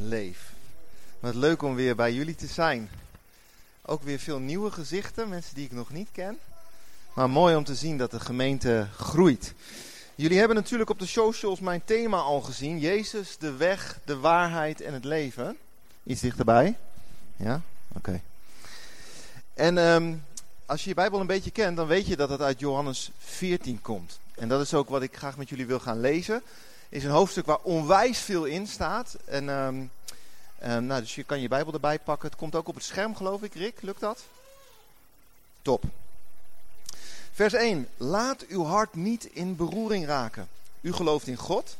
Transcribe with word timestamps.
Leef. 0.00 0.52
Wat 1.20 1.34
leuk 1.34 1.62
om 1.62 1.74
weer 1.74 1.96
bij 1.96 2.12
jullie 2.12 2.34
te 2.34 2.46
zijn. 2.46 2.90
Ook 3.82 4.02
weer 4.02 4.18
veel 4.18 4.38
nieuwe 4.38 4.70
gezichten, 4.70 5.28
mensen 5.28 5.54
die 5.54 5.64
ik 5.64 5.72
nog 5.72 5.90
niet 5.90 6.08
ken. 6.12 6.38
Maar 7.14 7.30
mooi 7.30 7.56
om 7.56 7.64
te 7.64 7.74
zien 7.74 7.98
dat 7.98 8.10
de 8.10 8.20
gemeente 8.20 8.86
groeit. 8.96 9.54
Jullie 10.14 10.38
hebben 10.38 10.56
natuurlijk 10.56 10.90
op 10.90 10.98
de 10.98 11.06
socials 11.06 11.60
mijn 11.60 11.82
thema 11.84 12.16
al 12.16 12.40
gezien. 12.40 12.78
Jezus, 12.78 13.36
de 13.38 13.52
weg, 13.52 13.98
de 14.04 14.16
waarheid 14.16 14.80
en 14.80 14.92
het 14.92 15.04
leven. 15.04 15.56
Iets 16.02 16.20
dichterbij. 16.20 16.76
Ja? 17.36 17.60
Oké. 17.88 18.20
En 19.54 19.78
um, 19.78 20.24
als 20.66 20.82
je 20.82 20.88
je 20.88 20.94
Bijbel 20.94 21.20
een 21.20 21.26
beetje 21.26 21.50
kent, 21.50 21.76
dan 21.76 21.86
weet 21.86 22.06
je 22.06 22.16
dat 22.16 22.28
het 22.28 22.40
uit 22.40 22.60
Johannes 22.60 23.10
14 23.18 23.80
komt. 23.80 24.18
En 24.34 24.48
dat 24.48 24.60
is 24.60 24.74
ook 24.74 24.88
wat 24.88 25.02
ik 25.02 25.16
graag 25.16 25.36
met 25.36 25.48
jullie 25.48 25.66
wil 25.66 25.80
gaan 25.80 26.00
lezen 26.00 26.42
is 26.88 27.04
een 27.04 27.10
hoofdstuk 27.10 27.46
waar 27.46 27.58
onwijs 27.62 28.18
veel 28.18 28.44
in 28.44 28.66
staat. 28.66 29.16
En, 29.24 29.48
um, 29.48 29.90
nou, 30.58 31.00
dus 31.00 31.14
je 31.14 31.24
kan 31.24 31.40
je 31.40 31.48
Bijbel 31.48 31.72
erbij 31.72 31.98
pakken. 31.98 32.28
Het 32.28 32.38
komt 32.38 32.54
ook 32.54 32.68
op 32.68 32.74
het 32.74 32.84
scherm, 32.84 33.16
geloof 33.16 33.42
ik. 33.42 33.54
Rick, 33.54 33.82
lukt 33.82 34.00
dat? 34.00 34.24
Top. 35.62 35.84
Vers 37.32 37.52
1. 37.52 37.88
Laat 37.96 38.46
uw 38.46 38.64
hart 38.64 38.94
niet 38.94 39.24
in 39.24 39.56
beroering 39.56 40.06
raken. 40.06 40.48
U 40.80 40.92
gelooft 40.92 41.26
in 41.26 41.36
God. 41.36 41.76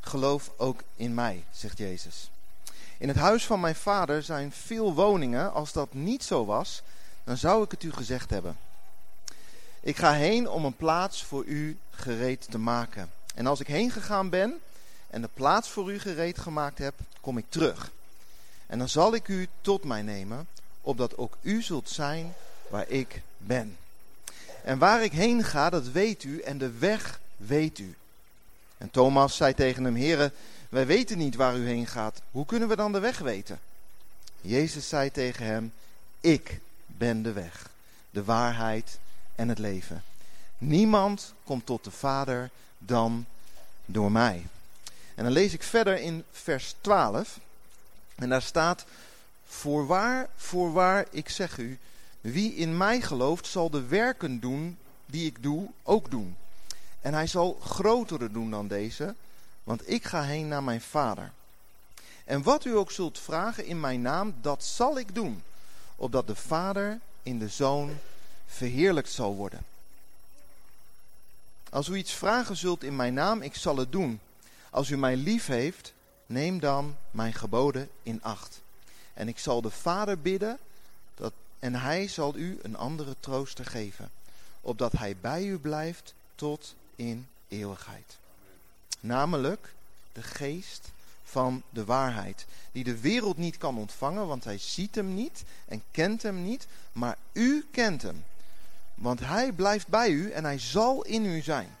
Geloof 0.00 0.50
ook 0.56 0.82
in 0.96 1.14
mij, 1.14 1.44
zegt 1.52 1.78
Jezus. 1.78 2.30
In 2.98 3.08
het 3.08 3.16
huis 3.16 3.46
van 3.46 3.60
mijn 3.60 3.74
vader 3.74 4.22
zijn 4.22 4.52
veel 4.52 4.94
woningen. 4.94 5.52
Als 5.52 5.72
dat 5.72 5.94
niet 5.94 6.24
zo 6.24 6.44
was, 6.44 6.82
dan 7.24 7.36
zou 7.36 7.64
ik 7.64 7.70
het 7.70 7.82
u 7.82 7.92
gezegd 7.92 8.30
hebben. 8.30 8.56
Ik 9.80 9.96
ga 9.96 10.12
heen 10.12 10.48
om 10.48 10.64
een 10.64 10.76
plaats 10.76 11.24
voor 11.24 11.44
u 11.44 11.78
gereed 11.90 12.50
te 12.50 12.58
maken. 12.58 13.10
En 13.36 13.46
als 13.46 13.60
ik 13.60 13.66
heen 13.66 13.90
gegaan 13.90 14.28
ben 14.28 14.60
en 15.10 15.20
de 15.20 15.28
plaats 15.34 15.68
voor 15.68 15.92
u 15.92 15.98
gereed 15.98 16.38
gemaakt 16.38 16.78
heb, 16.78 16.94
kom 17.20 17.38
ik 17.38 17.44
terug. 17.48 17.90
En 18.66 18.78
dan 18.78 18.88
zal 18.88 19.14
ik 19.14 19.28
u 19.28 19.48
tot 19.60 19.84
mij 19.84 20.02
nemen, 20.02 20.48
opdat 20.80 21.16
ook 21.16 21.36
u 21.42 21.62
zult 21.62 21.90
zijn 21.90 22.34
waar 22.68 22.88
ik 22.88 23.22
ben. 23.38 23.76
En 24.64 24.78
waar 24.78 25.04
ik 25.04 25.12
heen 25.12 25.44
ga, 25.44 25.70
dat 25.70 25.88
weet 25.88 26.24
u, 26.24 26.40
en 26.40 26.58
de 26.58 26.70
weg 26.70 27.20
weet 27.36 27.78
u. 27.78 27.96
En 28.78 28.90
Thomas 28.90 29.36
zei 29.36 29.54
tegen 29.54 29.84
hem, 29.84 29.94
Heren, 29.94 30.32
wij 30.68 30.86
weten 30.86 31.18
niet 31.18 31.34
waar 31.34 31.56
u 31.56 31.66
heen 31.66 31.86
gaat. 31.86 32.20
Hoe 32.30 32.46
kunnen 32.46 32.68
we 32.68 32.76
dan 32.76 32.92
de 32.92 32.98
weg 32.98 33.18
weten? 33.18 33.60
Jezus 34.40 34.88
zei 34.88 35.10
tegen 35.10 35.46
hem, 35.46 35.72
ik 36.20 36.60
ben 36.86 37.22
de 37.22 37.32
weg, 37.32 37.70
de 38.10 38.24
waarheid 38.24 38.98
en 39.34 39.48
het 39.48 39.58
leven. 39.58 40.02
Niemand 40.58 41.34
komt 41.44 41.66
tot 41.66 41.84
de 41.84 41.90
Vader 41.90 42.50
dan 42.78 43.26
door 43.84 44.12
mij. 44.12 44.46
En 45.14 45.24
dan 45.24 45.32
lees 45.32 45.52
ik 45.52 45.62
verder 45.62 46.00
in 46.00 46.24
vers 46.30 46.74
12. 46.80 47.38
En 48.14 48.28
daar 48.28 48.42
staat: 48.42 48.84
Voorwaar, 49.46 50.28
voorwaar, 50.36 51.06
ik 51.10 51.28
zeg 51.28 51.58
u, 51.58 51.78
wie 52.20 52.54
in 52.54 52.76
mij 52.76 53.00
gelooft, 53.00 53.46
zal 53.46 53.70
de 53.70 53.86
werken 53.86 54.40
doen 54.40 54.78
die 55.06 55.26
ik 55.26 55.42
doe, 55.42 55.70
ook 55.82 56.10
doen. 56.10 56.36
En 57.00 57.14
hij 57.14 57.26
zal 57.26 57.58
grotere 57.62 58.30
doen 58.30 58.50
dan 58.50 58.68
deze, 58.68 59.14
want 59.64 59.90
ik 59.90 60.04
ga 60.04 60.22
heen 60.22 60.48
naar 60.48 60.62
mijn 60.62 60.80
vader. 60.80 61.32
En 62.24 62.42
wat 62.42 62.64
u 62.64 62.76
ook 62.76 62.90
zult 62.90 63.18
vragen 63.18 63.64
in 63.64 63.80
mijn 63.80 64.02
naam, 64.02 64.34
dat 64.40 64.64
zal 64.64 64.98
ik 64.98 65.14
doen, 65.14 65.42
opdat 65.96 66.26
de 66.26 66.34
vader 66.34 66.98
in 67.22 67.38
de 67.38 67.48
zoon 67.48 67.98
verheerlijkt 68.46 69.10
zal 69.10 69.34
worden. 69.34 69.64
Als 71.70 71.88
u 71.88 71.94
iets 71.94 72.12
vragen 72.12 72.56
zult 72.56 72.82
in 72.82 72.96
mijn 72.96 73.14
naam, 73.14 73.42
ik 73.42 73.54
zal 73.54 73.76
het 73.76 73.92
doen. 73.92 74.20
Als 74.70 74.90
u 74.90 74.96
mij 74.96 75.16
lief 75.16 75.46
heeft, 75.46 75.92
neem 76.26 76.60
dan 76.60 76.96
mijn 77.10 77.32
geboden 77.32 77.88
in 78.02 78.22
acht. 78.22 78.60
En 79.14 79.28
ik 79.28 79.38
zal 79.38 79.62
de 79.62 79.70
Vader 79.70 80.18
bidden, 80.18 80.58
dat, 81.14 81.32
en 81.58 81.74
hij 81.74 82.08
zal 82.08 82.36
u 82.36 82.58
een 82.62 82.76
andere 82.76 83.16
trooster 83.20 83.64
geven, 83.64 84.10
opdat 84.60 84.92
hij 84.92 85.16
bij 85.20 85.44
u 85.44 85.58
blijft 85.58 86.14
tot 86.34 86.74
in 86.96 87.28
eeuwigheid. 87.48 88.18
Namelijk 89.00 89.74
de 90.12 90.22
geest 90.22 90.90
van 91.24 91.62
de 91.70 91.84
waarheid, 91.84 92.46
die 92.72 92.84
de 92.84 93.00
wereld 93.00 93.36
niet 93.36 93.58
kan 93.58 93.78
ontvangen, 93.78 94.26
want 94.26 94.44
hij 94.44 94.58
ziet 94.58 94.94
hem 94.94 95.14
niet 95.14 95.44
en 95.64 95.82
kent 95.90 96.22
hem 96.22 96.42
niet, 96.42 96.66
maar 96.92 97.16
u 97.32 97.66
kent 97.70 98.02
hem 98.02 98.24
want 98.96 99.20
hij 99.20 99.52
blijft 99.52 99.88
bij 99.88 100.10
u 100.10 100.30
en 100.30 100.44
hij 100.44 100.58
zal 100.58 101.02
in 101.04 101.24
u 101.24 101.40
zijn. 101.40 101.76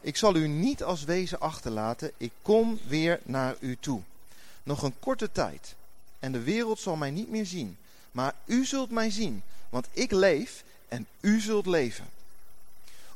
Ik 0.00 0.16
zal 0.16 0.36
u 0.36 0.48
niet 0.48 0.82
als 0.82 1.04
wezen 1.04 1.40
achterlaten, 1.40 2.12
ik 2.16 2.32
kom 2.42 2.78
weer 2.86 3.20
naar 3.22 3.56
u 3.60 3.76
toe. 3.80 4.00
Nog 4.62 4.82
een 4.82 4.98
korte 4.98 5.32
tijd 5.32 5.74
en 6.18 6.32
de 6.32 6.42
wereld 6.42 6.78
zal 6.78 6.96
mij 6.96 7.10
niet 7.10 7.30
meer 7.30 7.46
zien, 7.46 7.76
maar 8.10 8.34
u 8.44 8.64
zult 8.64 8.90
mij 8.90 9.10
zien, 9.10 9.42
want 9.68 9.86
ik 9.92 10.10
leef 10.10 10.64
en 10.88 11.06
u 11.20 11.40
zult 11.40 11.66
leven. 11.66 12.06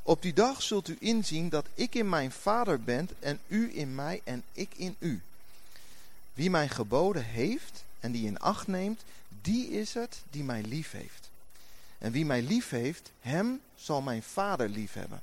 Op 0.03 0.23
die 0.23 0.33
dag 0.33 0.63
zult 0.63 0.89
u 0.89 0.97
inzien 1.01 1.49
dat 1.49 1.67
ik 1.75 1.95
in 1.95 2.09
mijn 2.09 2.33
Vader 2.33 2.81
ben 2.81 3.09
en 3.19 3.41
u 3.47 3.77
in 3.79 3.95
mij 3.95 4.21
en 4.25 4.43
ik 4.53 4.71
in 4.77 4.97
u. 4.99 5.23
Wie 6.35 6.51
mijn 6.51 6.69
geboden 6.69 7.25
heeft 7.25 7.85
en 8.01 8.13
die 8.13 8.27
in 8.27 8.39
acht 8.39 8.67
neemt, 8.67 9.03
die 9.43 9.71
is 9.71 9.95
het 9.95 10.23
die 10.31 10.45
mij 10.45 10.63
lief 10.63 10.91
heeft. 10.91 11.30
En 12.01 12.13
wie 12.13 12.25
mij 12.25 12.43
lief 12.43 12.71
heeft, 12.71 13.13
hem 13.21 13.61
zal 13.77 14.01
mijn 14.01 14.23
vader 14.23 14.69
lief 14.69 14.93
hebben. 14.93 15.21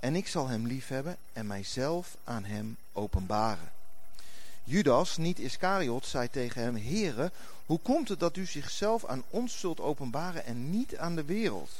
En 0.00 0.16
ik 0.16 0.28
zal 0.28 0.48
hem 0.48 0.66
lief 0.66 0.88
hebben 0.88 1.16
en 1.32 1.46
mijzelf 1.46 2.16
aan 2.24 2.44
hem 2.44 2.76
openbaren. 2.92 3.72
Judas, 4.64 5.16
niet 5.16 5.38
Iscariot, 5.38 6.06
zei 6.06 6.30
tegen 6.30 6.62
hem, 6.62 6.76
Heere, 6.76 7.30
hoe 7.66 7.78
komt 7.78 8.08
het 8.08 8.20
dat 8.20 8.36
u 8.36 8.46
zichzelf 8.46 9.04
aan 9.04 9.22
ons 9.30 9.60
zult 9.60 9.80
openbaren 9.80 10.44
en 10.44 10.70
niet 10.70 10.96
aan 10.96 11.16
de 11.16 11.24
wereld? 11.24 11.70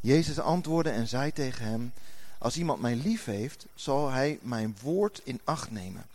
Jezus 0.00 0.38
antwoordde 0.38 0.90
en 0.90 1.08
zei 1.08 1.32
tegen 1.32 1.64
hem, 1.64 1.92
als 2.38 2.56
iemand 2.56 2.80
mij 2.80 2.94
lief 2.94 3.24
heeft, 3.24 3.66
zal 3.74 4.10
hij 4.10 4.38
mijn 4.42 4.76
woord 4.82 5.20
in 5.24 5.40
acht 5.44 5.70
nemen. 5.70 6.06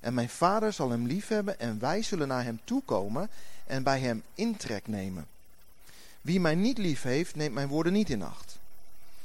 En 0.00 0.14
mijn 0.14 0.28
vader 0.28 0.72
zal 0.72 0.90
hem 0.90 1.06
lief 1.06 1.28
hebben 1.28 1.60
en 1.60 1.78
wij 1.78 2.02
zullen 2.02 2.28
naar 2.28 2.44
hem 2.44 2.60
toekomen 2.64 3.30
en 3.66 3.82
bij 3.82 4.00
hem 4.00 4.22
intrek 4.34 4.86
nemen. 4.86 5.26
Wie 6.22 6.40
mij 6.40 6.54
niet 6.54 6.78
lief 6.78 7.02
heeft, 7.02 7.34
neemt 7.34 7.54
mijn 7.54 7.68
woorden 7.68 7.92
niet 7.92 8.10
in 8.10 8.22
acht. 8.22 8.58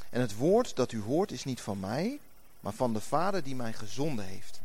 En 0.09 0.21
het 0.21 0.35
woord 0.35 0.75
dat 0.75 0.91
u 0.91 1.01
hoort 1.01 1.31
is 1.31 1.43
niet 1.43 1.61
van 1.61 1.79
mij, 1.79 2.19
maar 2.59 2.73
van 2.73 2.93
de 2.93 3.01
Vader 3.01 3.43
die 3.43 3.55
mij 3.55 3.73
gezonden 3.73 4.25
heeft. 4.25 4.59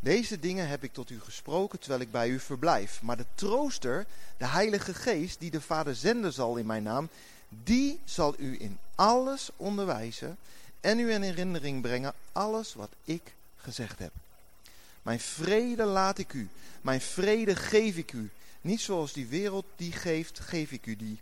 Deze 0.00 0.40
dingen 0.40 0.68
heb 0.68 0.84
ik 0.84 0.92
tot 0.92 1.10
u 1.10 1.20
gesproken 1.20 1.78
terwijl 1.78 2.00
ik 2.00 2.10
bij 2.10 2.28
u 2.28 2.40
verblijf. 2.40 3.02
Maar 3.02 3.16
de 3.16 3.26
trooster, 3.34 4.06
de 4.36 4.46
Heilige 4.46 4.94
Geest, 4.94 5.40
die 5.40 5.50
de 5.50 5.60
Vader 5.60 5.94
zenden 5.94 6.32
zal 6.32 6.56
in 6.56 6.66
mijn 6.66 6.82
naam, 6.82 7.08
die 7.48 8.00
zal 8.04 8.34
u 8.38 8.60
in 8.60 8.78
alles 8.94 9.50
onderwijzen 9.56 10.36
en 10.80 10.98
u 10.98 11.12
in 11.12 11.22
herinnering 11.22 11.82
brengen 11.82 12.14
alles 12.32 12.74
wat 12.74 12.90
ik 13.04 13.34
gezegd 13.56 13.98
heb. 13.98 14.12
Mijn 15.02 15.20
vrede 15.20 15.84
laat 15.84 16.18
ik 16.18 16.32
u, 16.32 16.48
mijn 16.80 17.00
vrede 17.00 17.56
geef 17.56 17.96
ik 17.96 18.12
u. 18.12 18.30
Niet 18.60 18.80
zoals 18.80 19.12
die 19.12 19.26
wereld 19.26 19.64
die 19.76 19.92
geeft, 19.92 20.40
geef 20.40 20.70
ik 20.70 20.86
u 20.86 20.96
die. 20.96 21.20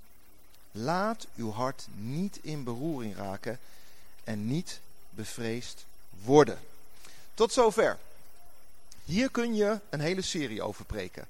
Laat 0.83 1.27
uw 1.37 1.53
hart 1.53 1.87
niet 1.95 2.39
in 2.43 2.65
beroering 2.65 3.17
raken 3.17 3.59
en 4.25 4.47
niet 4.47 4.81
bevreesd 5.11 5.85
worden. 6.25 6.59
Tot 7.35 7.53
zover. 7.53 7.99
Hier 9.05 9.31
kun 9.31 9.55
je 9.55 9.81
een 9.91 10.01
hele 10.01 10.23
serie 10.23 10.63
over 10.63 10.85
preken. 10.85 11.27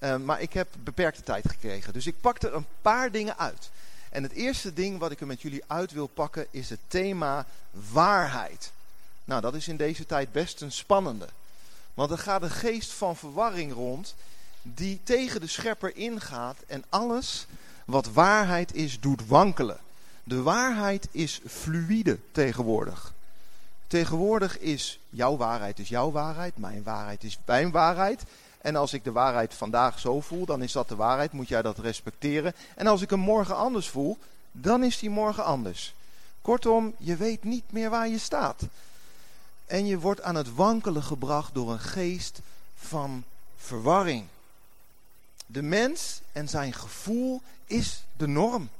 Uh, 0.00 0.16
maar 0.16 0.40
ik 0.40 0.52
heb 0.52 0.68
beperkte 0.78 1.22
tijd 1.22 1.48
gekregen. 1.48 1.92
Dus 1.92 2.06
ik 2.06 2.20
pak 2.20 2.42
er 2.42 2.54
een 2.54 2.66
paar 2.82 3.10
dingen 3.10 3.38
uit. 3.38 3.70
En 4.10 4.22
het 4.22 4.32
eerste 4.32 4.72
ding 4.72 4.98
wat 4.98 5.10
ik 5.10 5.20
er 5.20 5.26
met 5.26 5.42
jullie 5.42 5.64
uit 5.66 5.92
wil 5.92 6.06
pakken 6.06 6.46
is 6.50 6.70
het 6.70 6.80
thema 6.88 7.46
waarheid. 7.70 8.72
Nou, 9.24 9.40
dat 9.40 9.54
is 9.54 9.68
in 9.68 9.76
deze 9.76 10.06
tijd 10.06 10.32
best 10.32 10.60
een 10.60 10.72
spannende. 10.72 11.28
Want 11.94 12.10
er 12.10 12.18
gaat 12.18 12.42
een 12.42 12.50
geest 12.50 12.90
van 12.90 13.16
verwarring 13.16 13.72
rond 13.72 14.14
die 14.62 15.00
tegen 15.02 15.40
de 15.40 15.46
schepper 15.46 15.96
ingaat 15.96 16.56
en 16.66 16.84
alles 16.88 17.46
wat 17.92 18.12
waarheid 18.12 18.74
is, 18.74 19.00
doet 19.00 19.26
wankelen. 19.26 19.78
De 20.24 20.42
waarheid 20.42 21.08
is 21.10 21.40
fluïde 21.46 22.18
tegenwoordig. 22.30 23.12
Tegenwoordig 23.86 24.58
is 24.58 24.98
jouw 25.10 25.36
waarheid 25.36 25.78
is 25.78 25.88
jouw 25.88 26.10
waarheid, 26.10 26.56
mijn 26.56 26.82
waarheid 26.82 27.24
is 27.24 27.38
mijn 27.44 27.70
waarheid. 27.70 28.22
En 28.60 28.76
als 28.76 28.92
ik 28.92 29.04
de 29.04 29.12
waarheid 29.12 29.54
vandaag 29.54 29.98
zo 29.98 30.20
voel, 30.20 30.44
dan 30.46 30.62
is 30.62 30.72
dat 30.72 30.88
de 30.88 30.96
waarheid, 30.96 31.32
moet 31.32 31.48
jij 31.48 31.62
dat 31.62 31.78
respecteren. 31.78 32.54
En 32.74 32.86
als 32.86 33.02
ik 33.02 33.10
hem 33.10 33.18
morgen 33.18 33.56
anders 33.56 33.88
voel, 33.88 34.18
dan 34.52 34.84
is 34.84 34.98
die 34.98 35.10
morgen 35.10 35.44
anders. 35.44 35.94
Kortom, 36.42 36.94
je 36.98 37.16
weet 37.16 37.44
niet 37.44 37.72
meer 37.72 37.90
waar 37.90 38.08
je 38.08 38.18
staat. 38.18 38.62
En 39.66 39.86
je 39.86 39.98
wordt 39.98 40.22
aan 40.22 40.34
het 40.34 40.54
wankelen 40.54 41.02
gebracht 41.02 41.54
door 41.54 41.72
een 41.72 41.80
geest 41.80 42.40
van 42.76 43.24
verwarring. 43.56 44.24
De 45.52 45.62
mens 45.62 46.20
en 46.32 46.48
zijn 46.48 46.72
gevoel 46.72 47.42
is 47.66 48.04
de 48.16 48.26
norm. 48.26 48.70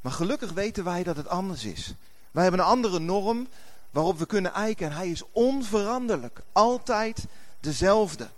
Maar 0.00 0.12
gelukkig 0.12 0.52
weten 0.52 0.84
wij 0.84 1.02
dat 1.02 1.16
het 1.16 1.28
anders 1.28 1.64
is. 1.64 1.94
Wij 2.30 2.42
hebben 2.42 2.60
een 2.60 2.66
andere 2.66 2.98
norm 2.98 3.48
waarop 3.90 4.18
we 4.18 4.26
kunnen 4.26 4.52
eiken 4.52 4.86
en 4.86 4.96
hij 4.96 5.10
is 5.10 5.22
onveranderlijk. 5.32 6.40
Altijd 6.52 7.24
dezelfde. 7.60 8.28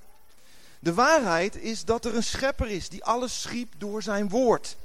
De 0.79 0.95
waarheid 0.95 1.57
is 1.57 1.85
dat 1.85 2.05
er 2.05 2.17
een 2.17 2.23
schepper 2.23 2.69
is 2.69 2.89
die 2.89 3.05
alles 3.05 3.41
schiep 3.41 3.73
door 3.79 4.03
zijn 4.03 4.29
woord. 4.29 4.77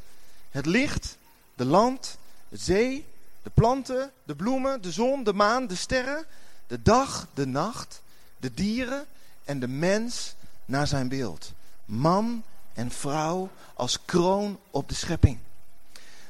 Het 0.49 0.65
licht, 0.65 1.17
de 1.55 1.65
land, 1.65 2.17
de 2.49 2.57
zee, 2.57 3.05
de 3.43 3.49
planten, 3.49 4.11
de 4.23 4.35
bloemen, 4.35 4.81
de 4.81 4.91
zon, 4.91 5.23
de 5.23 5.33
maan, 5.33 5.67
de 5.67 5.75
sterren, 5.75 6.25
de 6.67 6.81
dag, 6.81 7.27
de 7.33 7.47
nacht, 7.47 8.01
de 8.37 8.53
dieren 8.53 9.05
en 9.45 9.59
de 9.59 9.67
mens 9.67 10.35
naar 10.65 10.87
zijn 10.87 11.07
beeld. 11.07 11.55
Man 11.87 12.43
en 12.73 12.91
vrouw 12.91 13.49
als 13.73 13.99
kroon 14.05 14.59
op 14.71 14.89
de 14.89 14.95
schepping. 14.95 15.39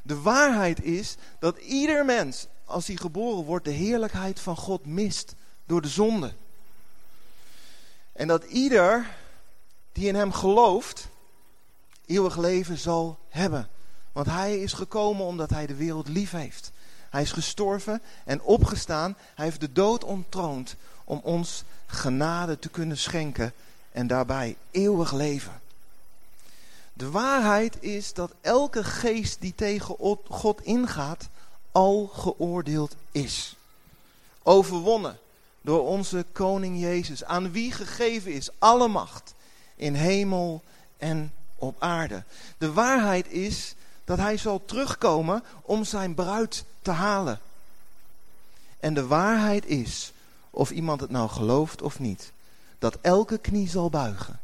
De 0.04 0.22
waarheid 0.22 0.84
is 0.84 1.16
dat 1.40 1.58
ieder 1.58 2.06
mens, 2.06 2.48
als 2.66 2.88
hij 2.88 2.96
geboren 2.96 3.44
wordt, 3.44 3.66
de 3.66 3.72
heerlijkheid 3.72 4.40
van 4.40 4.58
God 4.58 4.86
mist 4.86 5.36
door 5.66 5.82
de 5.82 5.88
zonde. 5.88 6.34
En 8.14 8.28
dat 8.28 8.44
ieder 8.44 9.16
die 9.92 10.08
in 10.08 10.16
hem 10.16 10.32
gelooft, 10.32 11.08
eeuwig 12.06 12.38
leven 12.38 12.78
zal 12.78 13.20
hebben. 13.30 13.68
Want 14.12 14.28
hij 14.28 14.60
is 14.60 14.74
gekomen 14.74 15.26
omdat 15.26 15.50
hij 15.50 15.68
de 15.68 15.76
wereld 15.76 16.08
lief 16.08 16.32
heeft. 16.32 16.72
Hij 17.10 17.22
is 17.22 17.32
gestorven 17.32 18.02
en 18.26 18.42
opgestaan. 18.42 19.18
Hij 19.36 19.46
heeft 19.46 19.60
de 19.60 19.72
dood 19.72 20.04
ontroond 20.04 20.76
om 21.04 21.20
ons 21.24 21.64
genade 21.86 22.60
te 22.60 22.70
kunnen 22.70 22.98
schenken 22.98 23.54
en 23.98 24.08
daarbij 24.08 24.58
eeuwig 24.72 25.14
leven. 25.14 25.62
De 26.94 27.10
waarheid 27.10 27.78
is 27.80 28.14
dat 28.14 28.32
elke 28.42 28.84
geest 28.84 29.42
die 29.42 29.56
tegen 29.56 29.96
God 30.30 30.62
ingaat, 30.62 31.30
al 31.72 32.08
geoordeeld 32.08 32.96
is. 33.12 33.56
Overwonnen 34.44 35.20
door 35.62 35.88
onze 35.88 36.26
koning 36.32 36.80
Jezus, 36.80 37.24
aan 37.24 37.52
wie 37.52 37.72
gegeven 37.72 38.34
is 38.34 38.50
alle 38.60 38.88
macht 38.88 39.34
in 39.76 39.94
hemel 39.94 40.62
en 40.98 41.34
op 41.56 41.76
aarde. 41.80 42.24
De 42.58 42.74
waarheid 42.74 43.28
is 43.28 43.76
dat 44.06 44.18
hij 44.18 44.38
zal 44.38 44.66
terugkomen 44.66 45.44
om 45.62 45.84
zijn 45.84 46.14
bruid 46.14 46.66
te 46.82 46.92
halen. 46.92 47.40
En 48.80 48.94
de 48.94 49.08
waarheid 49.08 49.66
is, 49.66 50.14
of 50.50 50.72
iemand 50.72 51.02
het 51.02 51.10
nou 51.10 51.30
gelooft 51.30 51.82
of 51.82 52.00
niet, 52.00 52.32
dat 52.80 52.98
elke 53.02 53.38
knie 53.38 53.70
zal 53.70 53.90
buigen 53.90 54.40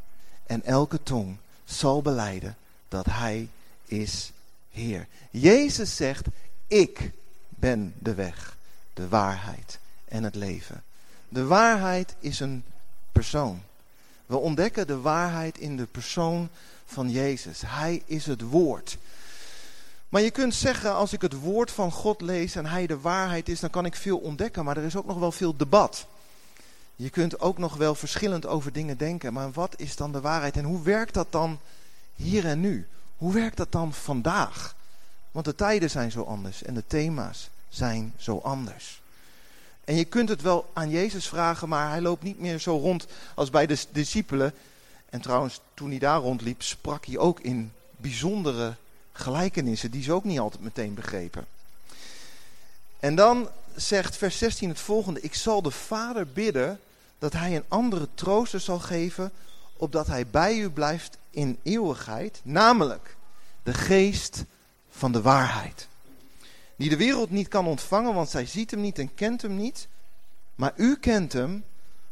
en 0.46 0.64
elke 0.64 1.04
tong 1.04 1.38
zal 1.64 2.02
beleiden 2.02 2.58
dat 2.88 3.06
hij 3.06 3.50
is 3.86 4.32
Heer. 4.72 5.08
Jezus 5.30 5.96
zegt, 5.96 6.26
ik 6.68 7.12
ben 7.50 7.94
de 8.00 8.14
weg, 8.14 8.58
de 8.94 9.08
waarheid 9.08 9.80
en 10.06 10.24
het 10.24 10.36
leven. 10.36 10.84
De 11.30 11.46
waarheid 11.46 12.16
is 12.20 12.40
een 12.40 12.64
persoon. 13.12 13.62
We 14.26 14.38
ontdekken 14.38 14.88
de 14.88 15.00
waarheid 15.00 15.58
in 15.58 15.78
de 15.78 15.86
persoon 15.86 16.50
van 16.86 17.10
Jezus. 17.10 17.62
Hij 17.66 18.04
is 18.06 18.26
het 18.26 18.42
woord. 18.42 18.98
Maar 20.10 20.22
je 20.22 20.32
kunt 20.32 20.56
zeggen, 20.56 20.94
als 20.94 21.14
ik 21.14 21.22
het 21.22 21.40
woord 21.40 21.72
van 21.72 21.92
God 21.92 22.22
lees 22.22 22.56
en 22.56 22.66
hij 22.66 22.88
de 22.88 23.00
waarheid 23.00 23.50
is, 23.50 23.60
dan 23.60 23.70
kan 23.70 23.86
ik 23.86 23.96
veel 23.96 24.18
ontdekken. 24.18 24.66
Maar 24.66 24.78
er 24.78 24.84
is 24.84 24.96
ook 24.96 25.06
nog 25.06 25.20
wel 25.20 25.32
veel 25.32 25.56
debat. 25.58 26.08
Je 26.96 27.10
kunt 27.10 27.40
ook 27.40 27.58
nog 27.58 27.76
wel 27.76 27.96
verschillend 27.96 28.46
over 28.46 28.72
dingen 28.72 28.98
denken. 28.98 29.34
Maar 29.34 29.52
wat 29.52 29.74
is 29.78 29.96
dan 29.96 30.12
de 30.12 30.22
waarheid 30.22 30.58
en 30.58 30.64
hoe 30.64 30.84
werkt 30.84 31.14
dat 31.14 31.32
dan 31.32 31.60
hier 32.16 32.46
en 32.46 32.60
nu? 32.60 32.88
Hoe 33.18 33.34
werkt 33.34 33.58
dat 33.58 33.72
dan 33.72 33.94
vandaag? 33.94 34.76
Want 35.32 35.46
de 35.46 35.56
tijden 35.56 35.90
zijn 35.90 36.12
zo 36.12 36.24
anders 36.24 36.64
en 36.64 36.74
de 36.74 36.84
thema's 36.88 37.50
zijn 37.70 38.14
zo 38.18 38.38
anders. 38.38 39.02
En 39.84 39.96
je 39.96 40.06
kunt 40.06 40.30
het 40.30 40.42
wel 40.42 40.70
aan 40.74 40.90
Jezus 40.90 41.28
vragen, 41.28 41.70
maar 41.70 41.90
hij 41.90 42.02
loopt 42.02 42.24
niet 42.24 42.40
meer 42.40 42.60
zo 42.60 42.78
rond 42.78 43.08
als 43.36 43.50
bij 43.50 43.66
de 43.66 43.86
discipelen. 43.92 44.54
En 45.10 45.22
trouwens, 45.22 45.62
toen 45.74 45.90
hij 45.90 46.00
daar 46.00 46.20
rondliep, 46.20 46.62
sprak 46.62 47.06
hij 47.06 47.18
ook 47.18 47.40
in 47.40 47.72
bijzondere 47.98 48.76
gelijkenissen 49.12 49.92
die 49.92 50.04
ze 50.04 50.12
ook 50.12 50.24
niet 50.24 50.40
altijd 50.40 50.64
meteen 50.64 50.94
begrepen. 50.94 51.46
En 53.00 53.16
dan 53.16 53.50
zegt 53.76 54.18
vers 54.18 54.38
16 54.38 54.70
het 54.70 54.80
volgende: 54.80 55.22
Ik 55.22 55.36
zal 55.36 55.62
de 55.62 55.72
Vader 55.72 56.28
bidden 56.28 56.80
dat 57.20 57.34
hij 57.34 57.56
een 57.56 57.66
andere 57.68 58.08
trooster 58.14 58.60
zal 58.60 58.80
geven, 58.80 59.32
opdat 59.78 60.08
hij 60.08 60.28
bij 60.28 60.58
u 60.58 60.70
blijft 60.70 61.18
in 61.30 61.60
eeuwigheid, 61.64 62.42
namelijk 62.44 63.16
de 63.64 63.74
geest 63.74 64.44
van 64.90 65.12
de 65.12 65.22
waarheid. 65.22 65.88
Die 66.76 66.90
de 66.90 66.98
wereld 66.98 67.30
niet 67.30 67.48
kan 67.48 67.68
ontvangen, 67.68 68.14
want 68.14 68.30
zij 68.30 68.46
ziet 68.46 68.72
hem 68.72 68.82
niet 68.82 69.00
en 69.00 69.14
kent 69.14 69.42
hem 69.42 69.56
niet. 69.56 69.88
Maar 70.56 70.74
u 70.76 70.98
kent 70.98 71.34
hem, 71.34 71.64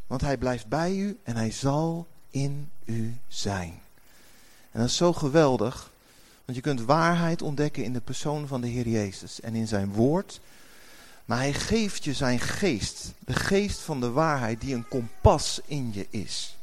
want 0.07 0.21
hij 0.21 0.37
blijft 0.37 0.67
bij 0.67 0.95
u 0.95 1.19
en 1.23 1.35
hij 1.35 1.51
zal 1.51 2.07
in 2.29 2.69
u 2.85 3.17
zijn. 3.27 3.79
En 4.71 4.79
dat 4.79 4.89
is 4.89 4.95
zo 4.95 5.13
geweldig, 5.13 5.91
want 6.45 6.57
je 6.57 6.63
kunt 6.63 6.81
waarheid 6.81 7.41
ontdekken 7.41 7.83
in 7.83 7.93
de 7.93 8.01
persoon 8.01 8.47
van 8.47 8.61
de 8.61 8.67
Heer 8.67 8.87
Jezus 8.87 9.39
en 9.41 9.55
in 9.55 9.67
zijn 9.67 9.93
woord. 9.93 10.39
Maar 11.31 11.39
hij 11.39 11.53
geeft 11.53 12.03
je 12.03 12.13
zijn 12.13 12.39
geest, 12.39 13.11
de 13.19 13.33
geest 13.33 13.79
van 13.79 13.99
de 13.99 14.11
waarheid 14.11 14.61
die 14.61 14.75
een 14.75 14.87
kompas 14.87 15.59
in 15.65 15.93
je 15.93 16.07
is. 16.09 16.57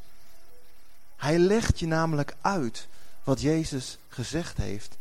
Hij 1.16 1.38
legt 1.38 1.78
je 1.78 1.86
namelijk 1.86 2.34
uit 2.40 2.86
wat 3.24 3.40
Jezus 3.40 3.98
gezegd 4.08 4.56
heeft 4.56 4.96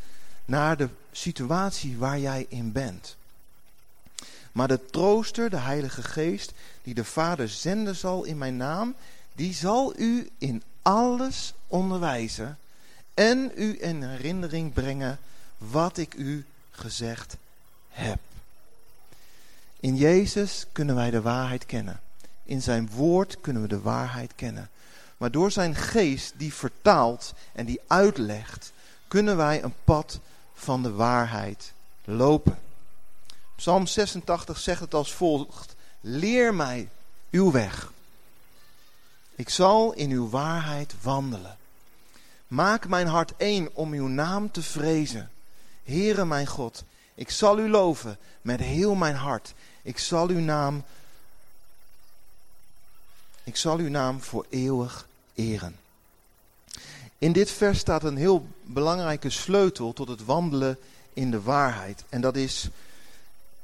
naar 0.45 0.77
de 0.77 0.89
situatie 1.11 1.97
waar 1.97 2.19
jij 2.19 2.45
in 2.49 2.71
bent. 2.71 3.15
Maar 4.51 4.67
de 4.67 4.85
trooster, 4.85 5.49
de 5.49 5.57
Heilige 5.57 6.03
Geest, 6.03 6.53
die 6.83 6.93
de 6.93 7.03
Vader 7.03 7.49
zenden 7.49 7.95
zal 7.95 8.23
in 8.23 8.37
mijn 8.37 8.57
naam, 8.57 8.95
die 9.33 9.53
zal 9.53 9.99
u 9.99 10.29
in 10.37 10.63
alles 10.81 11.53
onderwijzen 11.67 12.57
en 13.13 13.51
u 13.55 13.77
in 13.81 14.03
herinnering 14.03 14.73
brengen 14.73 15.19
wat 15.57 15.97
ik 15.97 16.13
u 16.13 16.45
gezegd 16.71 17.35
heb. 17.89 18.19
In 19.87 19.95
Jezus 19.95 20.65
kunnen 20.71 20.95
wij 20.95 21.09
de 21.09 21.21
waarheid 21.21 21.65
kennen. 21.65 21.99
In 22.43 22.61
zijn 22.61 22.89
woord 22.89 23.41
kunnen 23.41 23.61
we 23.61 23.67
de 23.67 23.81
waarheid 23.81 24.35
kennen. 24.35 24.69
Maar 25.17 25.31
door 25.31 25.51
zijn 25.51 25.75
geest 25.75 26.33
die 26.37 26.53
vertaalt 26.53 27.33
en 27.53 27.65
die 27.65 27.81
uitlegt, 27.87 28.71
kunnen 29.07 29.37
wij 29.37 29.63
een 29.63 29.73
pad 29.83 30.19
van 30.53 30.83
de 30.83 30.91
waarheid 30.91 31.73
lopen. 32.03 32.59
Psalm 33.55 33.87
86 33.87 34.57
zegt 34.57 34.79
het 34.79 34.93
als 34.93 35.13
volgt: 35.13 35.75
Leer 36.01 36.53
mij 36.53 36.89
uw 37.31 37.51
weg. 37.51 37.91
Ik 39.35 39.49
zal 39.49 39.93
in 39.93 40.11
uw 40.11 40.29
waarheid 40.29 40.93
wandelen. 41.01 41.57
Maak 42.47 42.87
mijn 42.87 43.07
hart 43.07 43.33
één 43.37 43.75
om 43.75 43.93
uw 43.93 44.07
naam 44.07 44.51
te 44.51 44.61
vrezen. 44.61 45.31
Heere 45.83 46.25
mijn 46.25 46.47
God, 46.47 46.83
ik 47.15 47.29
zal 47.29 47.59
u 47.59 47.69
loven 47.69 48.17
met 48.41 48.59
heel 48.59 48.95
mijn 48.95 49.15
hart. 49.15 49.53
Ik 49.87 49.99
zal 49.99 50.27
uw 50.27 50.39
naam 50.39 50.83
ik 53.43 53.55
zal 53.55 53.77
uw 53.77 53.89
naam 53.89 54.21
voor 54.21 54.45
eeuwig 54.49 55.07
eren. 55.33 55.75
In 57.17 57.31
dit 57.31 57.51
vers 57.51 57.79
staat 57.79 58.03
een 58.03 58.17
heel 58.17 58.47
belangrijke 58.63 59.29
sleutel 59.29 59.93
tot 59.93 60.07
het 60.07 60.25
wandelen 60.25 60.77
in 61.13 61.31
de 61.31 61.41
waarheid. 61.41 62.03
En 62.09 62.21
dat 62.21 62.35
is 62.35 62.69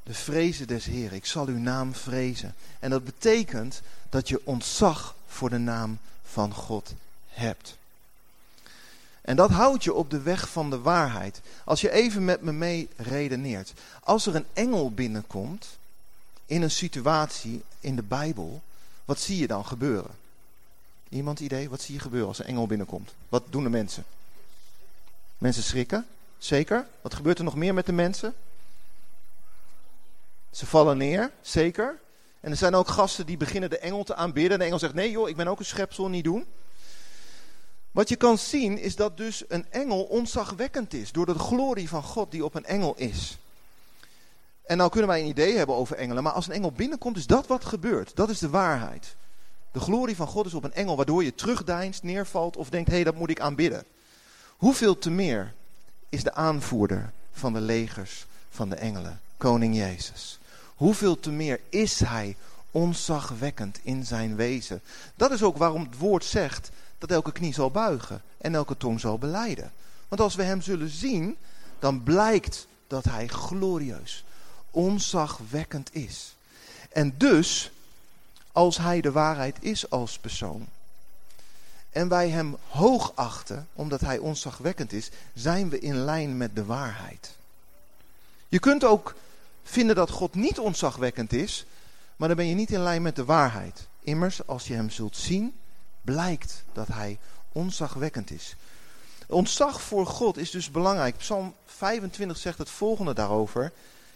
de 0.02 0.14
vrezen 0.14 0.66
des 0.66 0.84
Heeren. 0.84 1.16
Ik 1.16 1.26
zal 1.26 1.46
uw 1.46 1.58
naam 1.58 1.94
vrezen. 1.94 2.54
En 2.80 2.90
dat 2.90 3.04
betekent 3.04 3.82
dat 4.08 4.28
je 4.28 4.40
ontzag 4.44 5.14
voor 5.26 5.50
de 5.50 5.58
naam 5.58 5.98
van 6.22 6.54
God 6.54 6.94
hebt. 7.28 7.76
En 9.20 9.36
dat 9.36 9.50
houdt 9.50 9.84
je 9.84 9.94
op 9.94 10.10
de 10.10 10.20
weg 10.20 10.48
van 10.48 10.70
de 10.70 10.78
waarheid. 10.78 11.40
Als 11.64 11.80
je 11.80 11.90
even 11.90 12.24
met 12.24 12.42
me 12.42 12.52
mee 12.52 12.88
redeneert. 12.96 13.72
Als 14.00 14.26
er 14.26 14.34
een 14.34 14.46
engel 14.52 14.90
binnenkomt 14.90 15.66
in 16.46 16.62
een 16.62 16.70
situatie 16.70 17.62
in 17.80 17.96
de 17.96 18.02
Bijbel, 18.02 18.62
wat 19.04 19.20
zie 19.20 19.38
je 19.38 19.46
dan 19.46 19.66
gebeuren? 19.66 20.10
Iemand 21.08 21.40
idee? 21.40 21.68
Wat 21.68 21.80
zie 21.80 21.94
je 21.94 22.00
gebeuren 22.00 22.28
als 22.28 22.38
een 22.38 22.46
engel 22.46 22.66
binnenkomt? 22.66 23.14
Wat 23.28 23.42
doen 23.50 23.62
de 23.62 23.70
mensen? 23.70 24.04
Mensen 25.38 25.62
schrikken, 25.62 26.06
zeker. 26.38 26.86
Wat 27.00 27.14
gebeurt 27.14 27.38
er 27.38 27.44
nog 27.44 27.54
meer 27.54 27.74
met 27.74 27.86
de 27.86 27.92
mensen? 27.92 28.34
Ze 30.50 30.66
vallen 30.66 30.96
neer, 30.96 31.30
zeker. 31.40 31.98
En 32.40 32.50
er 32.50 32.56
zijn 32.56 32.74
ook 32.74 32.88
gasten 32.88 33.26
die 33.26 33.36
beginnen 33.36 33.70
de 33.70 33.78
engel 33.78 34.04
te 34.04 34.14
aanbidden. 34.14 34.52
En 34.52 34.58
de 34.58 34.64
engel 34.64 34.78
zegt, 34.78 34.94
nee 34.94 35.10
joh, 35.10 35.28
ik 35.28 35.36
ben 35.36 35.48
ook 35.48 35.58
een 35.58 35.64
schepsel, 35.64 36.08
niet 36.08 36.24
doen. 36.24 36.46
Wat 37.90 38.08
je 38.08 38.16
kan 38.16 38.38
zien 38.38 38.78
is 38.78 38.96
dat 38.96 39.16
dus 39.16 39.44
een 39.48 39.66
engel 39.70 40.02
onzagwekkend 40.02 40.94
is. 40.94 41.12
Door 41.12 41.26
de 41.26 41.38
glorie 41.38 41.88
van 41.88 42.02
God 42.02 42.30
die 42.30 42.44
op 42.44 42.54
een 42.54 42.64
engel 42.64 42.94
is. 42.96 43.38
En 44.66 44.76
nou 44.76 44.90
kunnen 44.90 45.08
wij 45.08 45.20
een 45.20 45.28
idee 45.28 45.56
hebben 45.56 45.76
over 45.76 45.96
engelen. 45.96 46.22
Maar 46.22 46.32
als 46.32 46.46
een 46.46 46.52
engel 46.52 46.72
binnenkomt, 46.72 47.16
is 47.16 47.26
dat 47.26 47.46
wat 47.46 47.64
gebeurt. 47.64 48.16
Dat 48.16 48.30
is 48.30 48.38
de 48.38 48.48
waarheid. 48.48 49.16
De 49.72 49.80
glorie 49.80 50.16
van 50.16 50.26
God 50.26 50.46
is 50.46 50.54
op 50.54 50.64
een 50.64 50.74
engel, 50.74 50.96
waardoor 50.96 51.24
je 51.24 51.34
terugdeinst, 51.34 52.02
neervalt 52.02 52.56
of 52.56 52.70
denkt, 52.70 52.88
hé, 52.88 52.94
hey, 52.94 53.04
dat 53.04 53.14
moet 53.14 53.30
ik 53.30 53.40
aanbidden. 53.40 53.84
Hoeveel 54.56 54.98
te 54.98 55.10
meer 55.10 55.54
is 56.08 56.22
de 56.22 56.34
aanvoerder 56.34 57.12
van 57.32 57.52
de 57.52 57.60
legers 57.60 58.26
van 58.50 58.68
de 58.68 58.76
engelen, 58.76 59.20
koning 59.36 59.76
Jezus. 59.76 60.38
Hoeveel 60.74 61.20
te 61.20 61.30
meer 61.30 61.60
is 61.68 62.00
hij 62.00 62.36
onzagwekkend 62.70 63.80
in 63.82 64.06
zijn 64.06 64.36
wezen. 64.36 64.80
Dat 65.14 65.30
is 65.30 65.42
ook 65.42 65.56
waarom 65.56 65.82
het 65.82 65.98
woord 65.98 66.24
zegt 66.24 66.70
dat 66.98 67.10
elke 67.10 67.32
knie 67.32 67.54
zal 67.54 67.70
buigen 67.70 68.22
en 68.38 68.54
elke 68.54 68.76
tong 68.76 69.00
zal 69.00 69.18
beleiden. 69.18 69.72
Want 70.08 70.20
als 70.20 70.34
we 70.34 70.42
hem 70.42 70.62
zullen 70.62 70.88
zien, 70.88 71.36
dan 71.78 72.02
blijkt 72.02 72.66
dat 72.86 73.04
hij 73.04 73.26
glorieus, 73.26 74.24
onzagwekkend 74.74 75.94
is. 75.94 76.34
En 76.92 77.14
dus, 77.16 77.70
als 78.52 78.76
hij 78.76 79.00
de 79.00 79.12
waarheid 79.12 79.56
is 79.60 79.90
als 79.90 80.18
persoon, 80.18 80.68
en 81.90 82.08
wij 82.08 82.28
hem 82.28 82.56
hoog 82.68 83.12
achten, 83.14 83.68
omdat 83.72 84.00
hij 84.00 84.18
onzagwekkend 84.18 84.92
is, 84.92 85.10
zijn 85.34 85.68
we 85.68 85.78
in 85.78 85.96
lijn 85.96 86.36
met 86.36 86.54
de 86.54 86.64
waarheid. 86.64 87.36
Je 88.48 88.58
kunt 88.58 88.84
ook 88.84 89.14
vinden 89.62 89.96
dat 89.96 90.10
God 90.10 90.34
niet 90.34 90.58
onzagwekkend 90.58 91.32
is, 91.32 91.66
maar 92.16 92.28
dan 92.28 92.36
ben 92.36 92.46
je 92.46 92.54
niet 92.54 92.70
in 92.70 92.82
lijn 92.82 93.02
met 93.02 93.16
de 93.16 93.24
waarheid. 93.24 93.86
Immers, 94.00 94.46
als 94.46 94.66
je 94.66 94.74
hem 94.74 94.90
zult 94.90 95.16
zien, 95.16 95.54
blijkt 96.02 96.64
dat 96.72 96.88
hij 96.88 97.18
onzagwekkend 97.52 98.30
is. 98.30 98.56
Ontzag 99.26 99.82
voor 99.82 100.06
God 100.06 100.36
is 100.36 100.50
dus 100.50 100.70
belangrijk. 100.70 101.16
Psalm 101.16 101.54
25 101.66 102.36
zegt 102.36 102.58
het 102.58 102.70
volgende 102.70 103.14
daarover. 103.14 103.72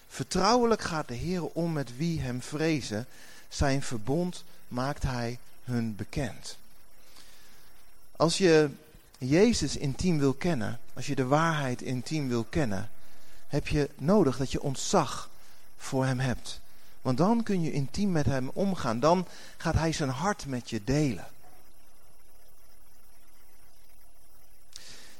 Vertrouwelijk 0.09 0.83
gaat 0.83 1.09
de 1.09 1.15
Heer 1.15 1.45
om 1.45 1.73
met 1.73 1.97
wie 1.97 2.21
hem 2.21 2.43
vrezen. 2.43 3.07
Zijn 3.49 3.83
verbond 3.83 4.45
maakt 4.69 5.03
hij 5.03 5.39
hun 5.65 5.97
bekend. 5.97 6.59
Als 8.17 8.39
je 8.39 8.71
Jezus 9.19 9.77
intiem 9.77 10.19
wil 10.19 10.33
kennen, 10.33 10.81
als 10.95 11.07
je 11.07 11.15
de 11.15 11.27
waarheid 11.27 11.83
intiem 11.83 12.29
wil 12.29 12.45
kennen, 12.45 12.91
heb 13.49 13.69
je 13.69 13.91
nodig 13.97 14.37
dat 14.37 14.53
je 14.53 14.63
ontzag 14.63 15.31
voor 15.77 16.05
hem 16.05 16.19
hebt. 16.19 16.61
Want 17.03 17.19
dan 17.19 17.43
kun 17.43 17.63
je 17.63 17.73
intiem 17.73 18.13
met 18.13 18.27
hem 18.27 18.51
omgaan. 18.53 19.01
Dan 19.01 19.27
gaat 19.57 19.75
hij 19.75 19.93
zijn 19.93 20.09
hart 20.09 20.47
met 20.47 20.71
je 20.71 20.85
delen. 20.85 21.27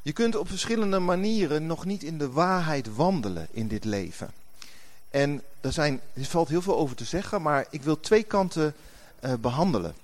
Je 0.03 0.13
kunt 0.13 0.37
op 0.37 0.49
verschillende 0.49 0.99
manieren 0.99 1.67
nog 1.67 1.85
niet 1.85 2.03
in 2.03 2.19
de 2.19 2.31
waarheid 2.31 2.95
wandelen 2.95 3.49
in 3.51 3.69
dit 3.69 3.85
leven. 3.85 4.33
En 5.11 5.43
er, 5.61 5.73
zijn, 5.73 6.01
er 6.13 6.25
valt 6.25 6.49
heel 6.49 6.63
veel 6.63 6.77
over 6.77 6.97
te 6.97 7.05
zeggen, 7.05 7.43
maar 7.43 7.67
ik 7.71 7.83
wil 7.83 8.01
twee 8.01 8.23
kanten 8.23 8.75
uh, 9.21 9.33
behandelen. 9.35 9.95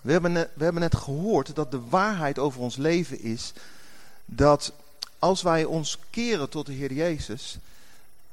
We 0.00 0.12
hebben, 0.12 0.32
we 0.32 0.64
hebben 0.64 0.82
net 0.82 0.96
gehoord 0.96 1.54
dat 1.54 1.70
de 1.70 1.80
waarheid 1.88 2.38
over 2.38 2.60
ons 2.60 2.76
leven 2.76 3.20
is 3.20 3.52
dat 4.24 4.72
als 5.18 5.42
wij 5.42 5.64
ons 5.64 5.98
keren 6.10 6.48
tot 6.48 6.66
de 6.66 6.72
Heer 6.72 6.92
Jezus 6.92 7.58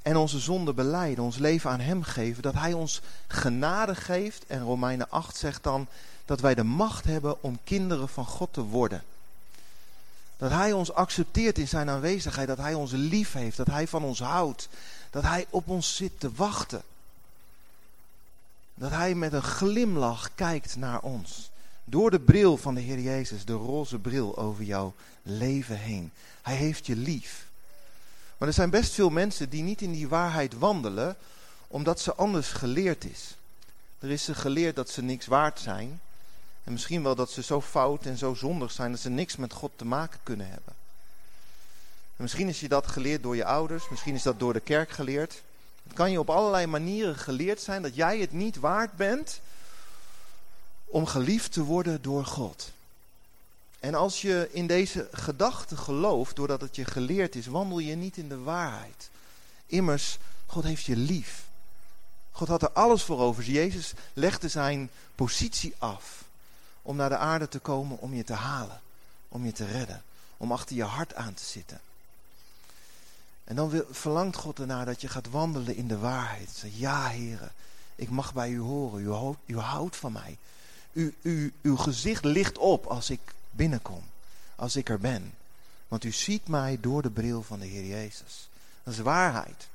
en 0.01 0.17
onze 0.17 0.39
zonde 0.39 0.73
beleiden, 0.73 1.23
ons 1.23 1.37
leven 1.37 1.69
aan 1.69 1.79
Hem 1.79 2.03
geven, 2.03 2.43
dat 2.43 2.53
Hij 2.53 2.73
ons 2.73 3.01
genade 3.27 3.95
geeft. 3.95 4.45
En 4.47 4.61
Romeinen 4.61 5.09
8 5.09 5.37
zegt 5.37 5.63
dan 5.63 5.87
dat 6.25 6.39
wij 6.39 6.55
de 6.55 6.63
macht 6.63 7.05
hebben 7.05 7.43
om 7.43 7.59
kinderen 7.63 8.09
van 8.09 8.25
God 8.25 8.53
te 8.53 8.61
worden. 8.61 9.03
Dat 10.37 10.51
Hij 10.51 10.73
ons 10.73 10.93
accepteert 10.93 11.57
in 11.57 11.67
Zijn 11.67 11.89
aanwezigheid, 11.89 12.47
dat 12.47 12.57
Hij 12.57 12.73
ons 12.73 12.91
lief 12.91 13.33
heeft, 13.33 13.57
dat 13.57 13.67
Hij 13.67 13.87
van 13.87 14.03
ons 14.03 14.19
houdt, 14.19 14.69
dat 15.09 15.23
Hij 15.23 15.45
op 15.49 15.69
ons 15.69 15.95
zit 15.95 16.19
te 16.19 16.31
wachten. 16.31 16.81
Dat 18.73 18.91
Hij 18.91 19.15
met 19.15 19.33
een 19.33 19.43
glimlach 19.43 20.29
kijkt 20.35 20.75
naar 20.75 20.99
ons. 20.99 21.49
Door 21.83 22.11
de 22.11 22.19
bril 22.19 22.57
van 22.57 22.75
de 22.75 22.81
Heer 22.81 22.99
Jezus, 22.99 23.45
de 23.45 23.53
roze 23.53 23.99
bril 23.99 24.37
over 24.37 24.63
jouw 24.63 24.93
leven 25.23 25.77
heen. 25.77 26.11
Hij 26.41 26.55
heeft 26.55 26.85
je 26.85 26.95
lief. 26.95 27.47
Maar 28.37 28.47
er 28.47 28.53
zijn 28.53 28.69
best 28.69 28.93
veel 28.93 29.09
mensen 29.09 29.49
die 29.49 29.63
niet 29.63 29.81
in 29.81 29.91
die 29.91 30.07
waarheid 30.07 30.53
wandelen, 30.57 31.15
omdat 31.67 31.99
ze 31.99 32.15
anders 32.15 32.47
geleerd 32.47 33.05
is. 33.05 33.35
Er 33.99 34.11
is 34.11 34.23
ze 34.23 34.35
geleerd 34.35 34.75
dat 34.75 34.89
ze 34.89 35.01
niks 35.01 35.25
waard 35.25 35.59
zijn. 35.59 35.99
En 36.65 36.71
misschien 36.71 37.03
wel 37.03 37.15
dat 37.15 37.31
ze 37.31 37.43
zo 37.43 37.61
fout 37.61 38.05
en 38.05 38.17
zo 38.17 38.33
zondig 38.33 38.71
zijn 38.71 38.91
dat 38.91 38.99
ze 38.99 39.09
niks 39.09 39.35
met 39.35 39.53
God 39.53 39.71
te 39.75 39.85
maken 39.85 40.19
kunnen 40.23 40.47
hebben. 40.47 40.73
En 42.15 42.23
misschien 42.23 42.47
is 42.47 42.59
je 42.59 42.67
dat 42.67 42.87
geleerd 42.87 43.23
door 43.23 43.35
je 43.35 43.45
ouders, 43.45 43.89
misschien 43.89 44.15
is 44.15 44.23
dat 44.23 44.39
door 44.39 44.53
de 44.53 44.59
kerk 44.59 44.89
geleerd. 44.89 45.41
Het 45.83 45.93
kan 45.93 46.11
je 46.11 46.19
op 46.19 46.29
allerlei 46.29 46.65
manieren 46.65 47.15
geleerd 47.15 47.61
zijn 47.61 47.81
dat 47.81 47.95
jij 47.95 48.19
het 48.19 48.31
niet 48.31 48.59
waard 48.59 48.95
bent 48.95 49.41
om 50.85 51.05
geliefd 51.05 51.51
te 51.51 51.63
worden 51.63 52.01
door 52.01 52.25
God. 52.25 52.71
En 53.79 53.95
als 53.95 54.21
je 54.21 54.49
in 54.51 54.67
deze 54.67 55.07
gedachte 55.11 55.77
gelooft, 55.77 56.35
doordat 56.35 56.61
het 56.61 56.75
je 56.75 56.85
geleerd 56.85 57.35
is, 57.35 57.45
wandel 57.45 57.79
je 57.79 57.95
niet 57.95 58.17
in 58.17 58.29
de 58.29 58.39
waarheid. 58.39 59.09
Immers, 59.65 60.17
God 60.45 60.63
heeft 60.63 60.83
je 60.83 60.95
lief. 60.95 61.43
God 62.31 62.47
had 62.47 62.61
er 62.61 62.71
alles 62.71 63.03
voor 63.03 63.19
over. 63.19 63.43
Jezus 63.43 63.93
legde 64.13 64.47
zijn 64.47 64.89
positie 65.15 65.73
af 65.77 66.24
om 66.85 66.95
naar 66.95 67.09
de 67.09 67.17
aarde 67.17 67.47
te 67.47 67.59
komen 67.59 67.99
om 67.99 68.13
je 68.13 68.23
te 68.23 68.33
halen, 68.33 68.81
om 69.27 69.45
je 69.45 69.51
te 69.51 69.65
redden, 69.65 70.03
om 70.37 70.51
achter 70.51 70.75
je 70.75 70.83
hart 70.83 71.15
aan 71.15 71.33
te 71.33 71.45
zitten. 71.45 71.79
En 73.43 73.55
dan 73.55 73.83
verlangt 73.89 74.35
God 74.35 74.59
ernaar 74.59 74.85
dat 74.85 75.01
je 75.01 75.07
gaat 75.07 75.29
wandelen 75.29 75.75
in 75.75 75.87
de 75.87 75.97
waarheid. 75.97 76.49
Zeg, 76.49 76.71
ja, 76.73 77.07
heren, 77.07 77.51
ik 77.95 78.09
mag 78.09 78.33
bij 78.33 78.49
u 78.49 78.59
horen. 78.59 79.37
U 79.45 79.57
houdt, 79.57 79.95
van 79.95 80.11
mij. 80.11 80.37
U, 81.21 81.51
uw 81.61 81.77
gezicht 81.77 82.23
ligt 82.23 82.57
op 82.57 82.85
als 82.85 83.09
ik 83.09 83.19
binnenkom. 83.51 84.03
Als 84.55 84.75
ik 84.75 84.89
er 84.89 84.99
ben. 84.99 85.33
Want 85.87 86.03
u 86.03 86.11
ziet 86.11 86.47
mij 86.47 86.77
door 86.81 87.01
de 87.01 87.09
bril 87.09 87.43
van 87.43 87.59
de 87.59 87.65
Heer 87.65 87.85
Jezus. 87.85 88.49
Dat 88.83 88.93
is 88.93 88.99
waarheid. 88.99 89.67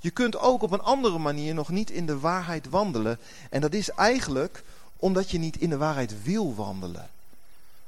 Je 0.00 0.10
kunt 0.10 0.36
ook 0.36 0.62
op 0.62 0.70
een 0.70 0.82
andere 0.82 1.18
manier 1.18 1.54
nog 1.54 1.68
niet 1.68 1.90
in 1.90 2.06
de 2.06 2.18
waarheid 2.18 2.68
wandelen. 2.68 3.18
En 3.50 3.60
dat 3.60 3.72
is 3.72 3.90
eigenlijk 3.90 4.62
omdat 4.96 5.30
je 5.30 5.38
niet 5.38 5.56
in 5.56 5.70
de 5.70 5.76
waarheid 5.76 6.22
wil 6.22 6.54
wandelen. 6.54 7.10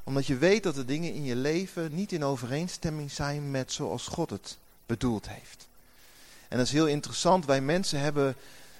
Omdat 0.04 0.26
je 0.26 0.36
weet 0.36 0.62
dat 0.62 0.74
de 0.74 0.84
dingen 0.84 1.14
in 1.14 1.24
je 1.24 1.36
leven 1.36 1.94
niet 1.94 2.12
in 2.12 2.24
overeenstemming 2.24 3.10
zijn 3.10 3.50
met 3.50 3.72
zoals 3.72 4.06
God 4.06 4.30
het 4.30 4.56
bedoeld 4.86 5.28
heeft. 5.28 5.68
En 6.48 6.56
dat 6.56 6.66
is 6.66 6.72
heel 6.72 6.86
interessant. 6.86 7.44
Wij 7.44 7.60
mensen 7.60 8.00
hebben 8.00 8.36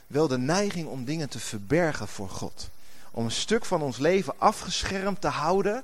wel 0.07 0.29
de 0.29 0.39
neiging 0.39 0.89
om 0.89 1.05
dingen 1.05 1.29
te 1.29 1.39
verbergen 1.39 2.09
voor 2.09 2.29
God. 2.29 2.69
Om 3.11 3.25
een 3.25 3.31
stuk 3.31 3.65
van 3.65 3.83
ons 3.83 3.99
leven 3.99 4.35
afgeschermd 4.39 5.21
te 5.21 5.29
houden 5.29 5.83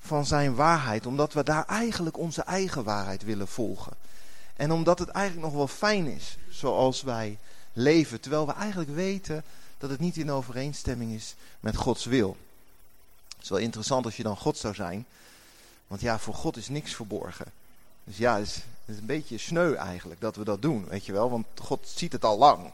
van 0.00 0.26
zijn 0.26 0.54
waarheid. 0.54 1.06
Omdat 1.06 1.32
we 1.32 1.42
daar 1.42 1.66
eigenlijk 1.66 2.18
onze 2.18 2.42
eigen 2.42 2.84
waarheid 2.84 3.22
willen 3.22 3.48
volgen. 3.48 3.92
En 4.56 4.72
omdat 4.72 4.98
het 4.98 5.08
eigenlijk 5.08 5.46
nog 5.46 5.56
wel 5.56 5.68
fijn 5.68 6.06
is 6.06 6.36
zoals 6.48 7.02
wij 7.02 7.38
leven. 7.72 8.20
Terwijl 8.20 8.46
we 8.46 8.52
eigenlijk 8.52 8.90
weten 8.90 9.44
dat 9.84 9.92
het 9.92 10.02
niet 10.02 10.16
in 10.16 10.30
overeenstemming 10.30 11.12
is 11.12 11.34
met 11.60 11.76
Gods 11.76 12.04
wil. 12.04 12.36
Het 13.28 13.42
is 13.42 13.48
wel 13.48 13.58
interessant 13.58 14.04
als 14.04 14.16
je 14.16 14.22
dan 14.22 14.36
God 14.36 14.56
zou 14.56 14.74
zijn. 14.74 15.06
Want 15.86 16.00
ja, 16.00 16.18
voor 16.18 16.34
God 16.34 16.56
is 16.56 16.68
niks 16.68 16.94
verborgen. 16.94 17.46
Dus 18.04 18.16
ja, 18.16 18.38
het 18.38 18.46
is, 18.46 18.62
is 18.84 18.98
een 18.98 19.06
beetje 19.06 19.38
sneu 19.38 19.74
eigenlijk 19.74 20.20
dat 20.20 20.36
we 20.36 20.44
dat 20.44 20.62
doen, 20.62 20.84
weet 20.88 21.06
je 21.06 21.12
wel. 21.12 21.30
Want 21.30 21.46
God 21.60 21.92
ziet 21.94 22.12
het 22.12 22.24
al 22.24 22.38
lang. 22.38 22.70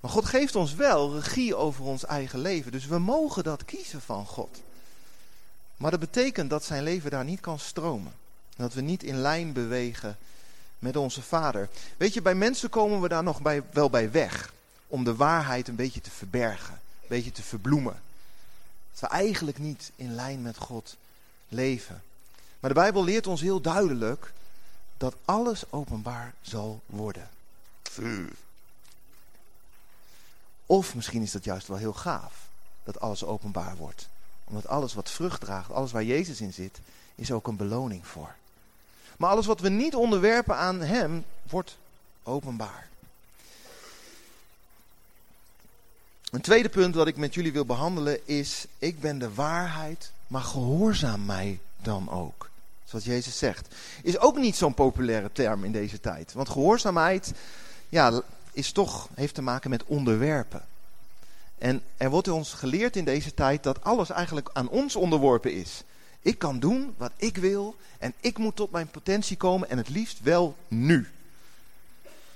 Maar 0.00 0.10
God 0.10 0.24
geeft 0.24 0.56
ons 0.56 0.74
wel 0.74 1.14
regie 1.14 1.54
over 1.54 1.84
ons 1.84 2.04
eigen 2.04 2.38
leven. 2.38 2.72
Dus 2.72 2.86
we 2.86 2.98
mogen 2.98 3.44
dat 3.44 3.64
kiezen 3.64 4.00
van 4.00 4.26
God. 4.26 4.62
Maar 5.76 5.90
dat 5.90 6.00
betekent 6.00 6.50
dat 6.50 6.64
zijn 6.64 6.82
leven 6.82 7.10
daar 7.10 7.24
niet 7.24 7.40
kan 7.40 7.58
stromen. 7.58 8.12
Dat 8.56 8.74
we 8.74 8.80
niet 8.80 9.02
in 9.02 9.20
lijn 9.20 9.52
bewegen 9.52 10.18
met 10.78 10.96
onze 10.96 11.22
vader. 11.22 11.68
Weet 11.96 12.14
je, 12.14 12.22
bij 12.22 12.34
mensen 12.34 12.68
komen 12.68 13.00
we 13.00 13.08
daar 13.08 13.22
nog 13.22 13.42
bij, 13.42 13.62
wel 13.72 13.90
bij 13.90 14.10
weg. 14.10 14.52
Om 14.90 15.04
de 15.04 15.14
waarheid 15.14 15.68
een 15.68 15.76
beetje 15.76 16.00
te 16.00 16.10
verbergen. 16.10 16.74
Een 16.74 17.08
beetje 17.08 17.32
te 17.32 17.42
verbloemen. 17.42 18.00
Dat 18.90 19.00
we 19.00 19.06
eigenlijk 19.16 19.58
niet 19.58 19.90
in 19.96 20.14
lijn 20.14 20.42
met 20.42 20.56
God 20.56 20.96
leven. 21.48 22.02
Maar 22.60 22.70
de 22.70 22.80
Bijbel 22.80 23.04
leert 23.04 23.26
ons 23.26 23.40
heel 23.40 23.60
duidelijk 23.60 24.32
dat 24.96 25.14
alles 25.24 25.72
openbaar 25.72 26.34
zal 26.40 26.80
worden. 26.86 27.28
Of 30.66 30.94
misschien 30.94 31.22
is 31.22 31.32
dat 31.32 31.44
juist 31.44 31.66
wel 31.66 31.76
heel 31.76 31.92
gaaf. 31.92 32.48
Dat 32.84 33.00
alles 33.00 33.24
openbaar 33.24 33.76
wordt 33.76 34.08
omdat 34.50 34.68
alles 34.68 34.94
wat 34.94 35.10
vrucht 35.10 35.40
draagt, 35.40 35.72
alles 35.72 35.92
waar 35.92 36.04
Jezus 36.04 36.40
in 36.40 36.52
zit, 36.52 36.80
is 37.14 37.32
ook 37.32 37.46
een 37.46 37.56
beloning 37.56 38.06
voor. 38.06 38.34
Maar 39.16 39.30
alles 39.30 39.46
wat 39.46 39.60
we 39.60 39.68
niet 39.68 39.94
onderwerpen 39.94 40.56
aan 40.56 40.80
Hem, 40.80 41.24
wordt 41.48 41.76
openbaar. 42.22 42.88
Een 46.30 46.40
tweede 46.40 46.68
punt 46.68 46.94
wat 46.94 47.06
ik 47.06 47.16
met 47.16 47.34
jullie 47.34 47.52
wil 47.52 47.64
behandelen 47.64 48.28
is, 48.28 48.66
ik 48.78 49.00
ben 49.00 49.18
de 49.18 49.34
waarheid, 49.34 50.12
maar 50.26 50.42
gehoorzaam 50.42 51.24
mij 51.24 51.60
dan 51.82 52.10
ook. 52.10 52.50
Zoals 52.84 53.04
Jezus 53.04 53.38
zegt. 53.38 53.74
Is 54.02 54.18
ook 54.18 54.36
niet 54.36 54.56
zo'n 54.56 54.74
populaire 54.74 55.30
term 55.32 55.64
in 55.64 55.72
deze 55.72 56.00
tijd. 56.00 56.32
Want 56.32 56.48
gehoorzaamheid 56.48 57.32
ja, 57.88 58.22
is 58.52 58.72
toch, 58.72 59.08
heeft 59.14 59.34
te 59.34 59.42
maken 59.42 59.70
met 59.70 59.84
onderwerpen. 59.84 60.64
En 61.58 61.82
er 61.96 62.10
wordt 62.10 62.28
ons 62.28 62.52
geleerd 62.52 62.96
in 62.96 63.04
deze 63.04 63.34
tijd 63.34 63.62
dat 63.62 63.84
alles 63.84 64.10
eigenlijk 64.10 64.50
aan 64.52 64.68
ons 64.68 64.96
onderworpen 64.96 65.52
is. 65.52 65.82
Ik 66.20 66.38
kan 66.38 66.58
doen 66.58 66.94
wat 66.96 67.12
ik 67.16 67.36
wil 67.36 67.76
en 67.98 68.14
ik 68.20 68.38
moet 68.38 68.56
tot 68.56 68.70
mijn 68.70 68.88
potentie 68.88 69.36
komen 69.36 69.70
en 69.70 69.78
het 69.78 69.88
liefst 69.88 70.20
wel 70.22 70.56
nu. 70.68 71.08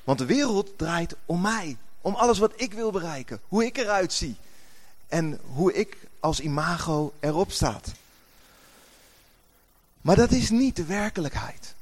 Want 0.05 0.19
de 0.19 0.27
wereld 0.27 0.79
draait 0.79 1.15
om 1.27 1.41
mij, 1.41 1.77
om 2.05 2.15
alles 2.15 2.39
wat 2.39 2.53
ik 2.57 2.73
wil 2.73 2.91
bereiken, 2.91 3.41
hoe 3.49 3.65
ik 3.65 3.77
eruit 3.77 4.13
zie 4.13 4.37
en 5.09 5.41
hoe 5.55 5.73
ik 5.73 5.97
als 6.21 6.41
imago 6.41 7.13
erop 7.21 7.53
staat. 7.53 7.93
Maar 10.01 10.17
dat 10.17 10.31
is 10.31 10.51
niet 10.51 10.77
de 10.77 10.85
werkelijkheid. 10.85 11.75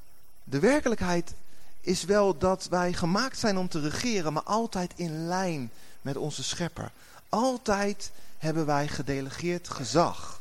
De 0.45 0.59
werkelijkheid 0.59 1.35
is 1.81 2.05
wel 2.05 2.39
dat 2.39 2.67
wij 2.71 2.93
gemaakt 2.93 3.39
zijn 3.39 3.59
om 3.59 3.69
te 3.69 3.81
regeren, 3.81 4.33
maar 4.33 4.43
altijd 4.43 4.93
in 4.97 5.27
lijn 5.27 5.71
met 6.03 6.17
onze 6.17 6.43
schepper. 6.43 6.91
Altijd 7.29 8.11
hebben 8.39 8.67
wij 8.67 8.89
gedelegeerd 8.89 9.69
gezag. 9.69 10.41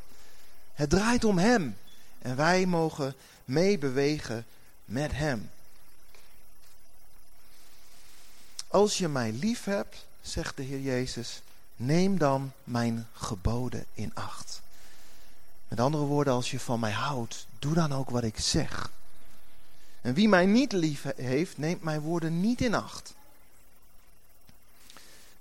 Het 0.74 0.90
draait 0.90 1.24
om 1.24 1.38
Hem 1.38 1.76
en 2.18 2.36
wij 2.36 2.66
mogen 2.66 3.14
meebewegen 3.44 4.46
met 4.84 5.12
Hem. 5.12 5.50
Als 8.72 8.98
je 8.98 9.08
mij 9.08 9.32
lief 9.32 9.64
hebt, 9.64 10.06
zegt 10.20 10.56
de 10.56 10.62
Heer 10.62 10.80
Jezus, 10.80 11.42
neem 11.76 12.18
dan 12.18 12.52
mijn 12.64 13.08
geboden 13.12 13.84
in 13.94 14.10
acht. 14.14 14.60
Met 15.68 15.80
andere 15.80 16.04
woorden, 16.04 16.32
als 16.32 16.50
je 16.50 16.60
van 16.60 16.80
mij 16.80 16.92
houdt, 16.92 17.46
doe 17.58 17.74
dan 17.74 17.92
ook 17.92 18.10
wat 18.10 18.22
ik 18.22 18.38
zeg. 18.38 18.90
En 20.00 20.14
wie 20.14 20.28
mij 20.28 20.46
niet 20.46 20.72
lief 20.72 21.04
heeft, 21.16 21.58
neemt 21.58 21.82
mijn 21.82 22.00
woorden 22.00 22.40
niet 22.40 22.60
in 22.60 22.74
acht. 22.74 23.14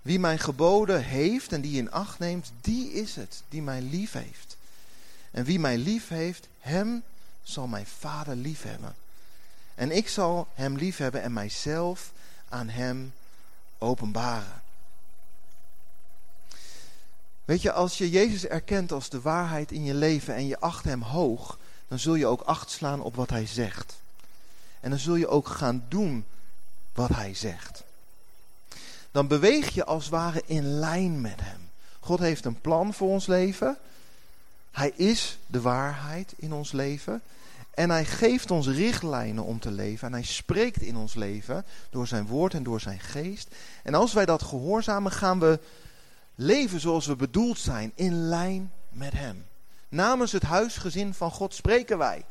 Wie 0.02 0.20
mijn 0.20 0.40
geboden 0.40 1.04
heeft 1.04 1.52
en 1.52 1.62
die 1.62 1.78
in 1.78 1.92
acht 1.92 2.20
neemt, 2.20 2.52
die 2.62 2.94
is 2.94 3.16
het 3.16 3.44
die 3.50 3.62
mij 3.62 3.82
lief 3.82 4.12
heeft. 4.12 4.58
En 5.32 5.44
wie 5.44 5.60
mij 5.60 5.78
lief 5.78 6.08
heeft, 6.08 6.48
hem 6.60 7.04
zal 7.44 7.68
mijn 7.68 7.88
vader 7.88 8.36
lief 8.36 8.64
hebben. 8.64 8.96
En 9.76 9.92
ik 9.92 10.10
zal 10.10 10.48
hem 10.54 10.76
lief 10.76 10.98
hebben 10.98 11.22
en 11.22 11.34
mijzelf 11.34 12.12
aan 12.50 12.70
hem 12.70 13.14
openbaren. 13.82 14.62
Weet 17.46 17.62
je, 17.62 17.72
als 17.72 17.98
je 17.98 18.10
Jezus 18.10 18.46
erkent 18.46 18.92
als 18.92 19.10
de 19.10 19.22
waarheid 19.22 19.72
in 19.72 19.84
je 19.84 19.94
leven 19.94 20.36
en 20.36 20.48
je 20.48 20.60
acht 20.60 20.84
hem 20.84 21.02
hoog, 21.02 21.58
dan 21.88 22.00
zul 22.00 22.16
je 22.16 22.28
ook 22.28 22.42
acht 22.42 22.70
slaan 22.70 23.02
op 23.02 23.16
wat 23.16 23.30
hij 23.30 23.46
zegt. 23.46 24.00
En 24.80 24.90
dan 24.90 25.00
zul 25.00 25.16
je 25.16 25.28
ook 25.28 25.48
gaan 25.48 25.86
doen 25.88 26.26
wat 26.94 27.10
hij 27.10 27.34
zegt. 27.34 27.84
Dan 29.12 29.28
beweeg 29.28 29.70
je 29.70 29.86
als 29.86 30.04
het 30.04 30.14
ware 30.14 30.44
in 30.46 30.64
lijn 30.64 31.22
met 31.22 31.42
hem. 31.42 31.70
God 32.00 32.20
heeft 32.20 32.46
een 32.46 32.62
plan 32.62 32.94
voor 32.94 33.10
ons 33.10 33.26
leven. 33.26 33.78
Hij 34.72 34.94
is 34.96 35.38
de 35.48 35.62
waarheid 35.62 36.34
in 36.38 36.54
ons 36.54 36.72
leven. 36.72 37.22
En 37.72 37.90
hij 37.90 38.06
geeft 38.06 38.52
ons 38.52 38.68
richtlijnen 38.68 39.44
om 39.44 39.60
te 39.60 39.72
leven. 39.72 40.08
En 40.08 40.14
hij 40.14 40.24
spreekt 40.24 40.82
in 40.82 40.96
ons 40.96 41.14
leven 41.14 41.66
door 41.90 42.08
zijn 42.08 42.28
woord 42.28 42.54
en 42.54 42.64
door 42.64 42.80
zijn 42.80 43.00
geest. 43.00 43.56
En 43.84 43.94
als 43.94 44.14
wij 44.14 44.26
dat 44.26 44.42
gehoorzamen, 44.42 45.12
gaan 45.12 45.40
we 45.40 45.60
leven 46.36 46.80
zoals 46.80 47.06
we 47.06 47.16
bedoeld 47.16 47.60
zijn. 47.60 47.92
In 47.96 48.28
lijn 48.28 48.72
met 48.90 49.14
hem. 49.14 49.46
Namens 49.90 50.32
het 50.32 50.44
huisgezin 50.44 51.14
van 51.14 51.32
God 51.32 51.54
spreken 51.54 51.98
wij. 51.98 52.26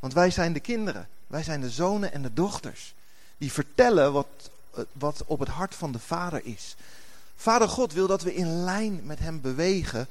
Want 0.00 0.12
wij 0.12 0.30
zijn 0.30 0.52
de 0.52 0.60
kinderen. 0.60 1.08
Wij 1.26 1.42
zijn 1.42 1.60
de 1.60 1.70
zonen 1.70 2.12
en 2.12 2.22
de 2.22 2.32
dochters. 2.32 2.94
Die 3.38 3.52
vertellen 3.52 4.12
wat, 4.12 4.50
wat 4.92 5.22
op 5.26 5.38
het 5.38 5.48
hart 5.48 5.74
van 5.74 5.92
de 5.92 5.98
Vader 5.98 6.44
is. 6.44 6.76
Vader 7.36 7.68
God 7.68 7.92
wil 7.92 8.06
dat 8.06 8.22
we 8.22 8.34
in 8.34 8.64
lijn 8.64 9.00
met 9.04 9.18
hem 9.18 9.40
bewegen. 9.40 10.08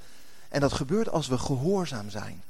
En 0.50 0.62
dat 0.62 0.74
gebeurt 0.74 1.10
als 1.10 1.28
we 1.28 1.38
gehoorzaam 1.38 2.10
zijn. 2.10 2.44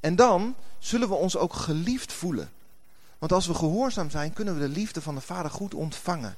En 0.00 0.16
dan 0.16 0.54
zullen 0.78 1.08
we 1.08 1.14
ons 1.14 1.36
ook 1.36 1.52
geliefd 1.52 2.12
voelen. 2.12 2.52
Want 3.18 3.32
als 3.32 3.46
we 3.46 3.54
gehoorzaam 3.54 4.10
zijn, 4.10 4.32
kunnen 4.32 4.54
we 4.54 4.60
de 4.60 4.68
liefde 4.68 5.02
van 5.02 5.14
de 5.14 5.20
Vader 5.20 5.50
goed 5.50 5.74
ontvangen. 5.74 6.36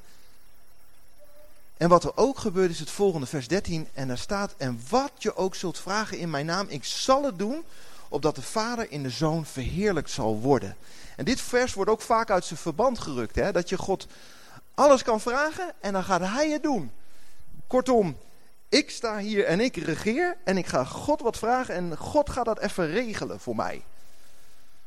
En 1.77 1.89
wat 1.89 2.05
er 2.05 2.17
ook 2.17 2.39
gebeurt 2.39 2.71
is 2.71 2.79
het 2.79 2.91
volgende, 2.91 3.27
vers 3.27 3.49
13. 3.49 3.89
En 3.95 4.09
daar 4.09 4.19
staat, 4.19 4.55
en 4.57 4.81
wat 4.89 5.13
je 5.19 5.37
ook 5.37 5.55
zult 5.55 5.79
vragen 5.79 6.19
in 6.19 6.31
mijn 6.31 6.47
naam, 6.47 6.67
ik 6.69 6.85
zal 6.85 7.25
het 7.25 7.39
doen, 7.39 7.65
opdat 8.09 8.35
de 8.35 8.43
Vader 8.43 8.91
in 8.91 9.03
de 9.03 9.11
Zoon 9.11 9.47
verheerlijkt 9.47 10.11
zal 10.11 10.41
worden. 10.41 10.77
En 11.17 11.25
dit 11.25 11.41
vers 11.41 11.75
wordt 11.75 11.91
ook 11.91 12.01
vaak 12.01 12.31
uit 12.31 12.45
zijn 12.45 12.59
verband 12.59 12.99
gerukt. 12.99 13.35
Hè? 13.35 13.53
Dat 13.53 13.69
je 13.69 13.79
God 13.79 14.07
alles 14.75 15.03
kan 15.03 15.21
vragen 15.21 15.73
en 15.81 15.93
dan 15.93 16.05
gaat 16.05 16.21
hij 16.21 16.51
het 16.51 16.63
doen. 16.63 16.91
Kortom, 17.67 18.17
ik 18.69 18.91
sta 18.91 19.19
hier 19.19 19.45
en 19.45 19.61
ik 19.61 19.77
regeer 19.77 20.37
en 20.45 20.57
ik 20.57 20.67
ga 20.67 20.85
God 20.85 21.21
wat 21.21 21.39
vragen 21.39 21.75
en 21.75 21.97
God 21.97 22.31
gaat 22.31 22.45
dat 22.45 22.59
even 22.59 22.87
regelen 22.87 23.41
voor 23.41 23.57
mij. 23.57 23.83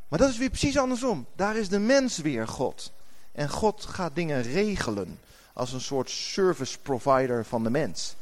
Maar 0.07 0.19
dat 0.19 0.29
is 0.29 0.37
weer 0.37 0.49
precies 0.49 0.77
andersom. 0.77 1.25
Daar 1.35 1.55
is 1.55 1.69
de 1.69 1.79
mens 1.79 2.17
weer 2.17 2.47
God. 2.47 2.91
En 3.31 3.49
God 3.49 3.85
gaat 3.85 4.15
dingen 4.15 4.41
regelen 4.41 5.19
als 5.53 5.73
een 5.73 5.81
soort 5.81 6.09
service 6.09 6.79
provider 6.79 7.45
van 7.45 7.63
de 7.63 7.69
mens. 7.69 8.15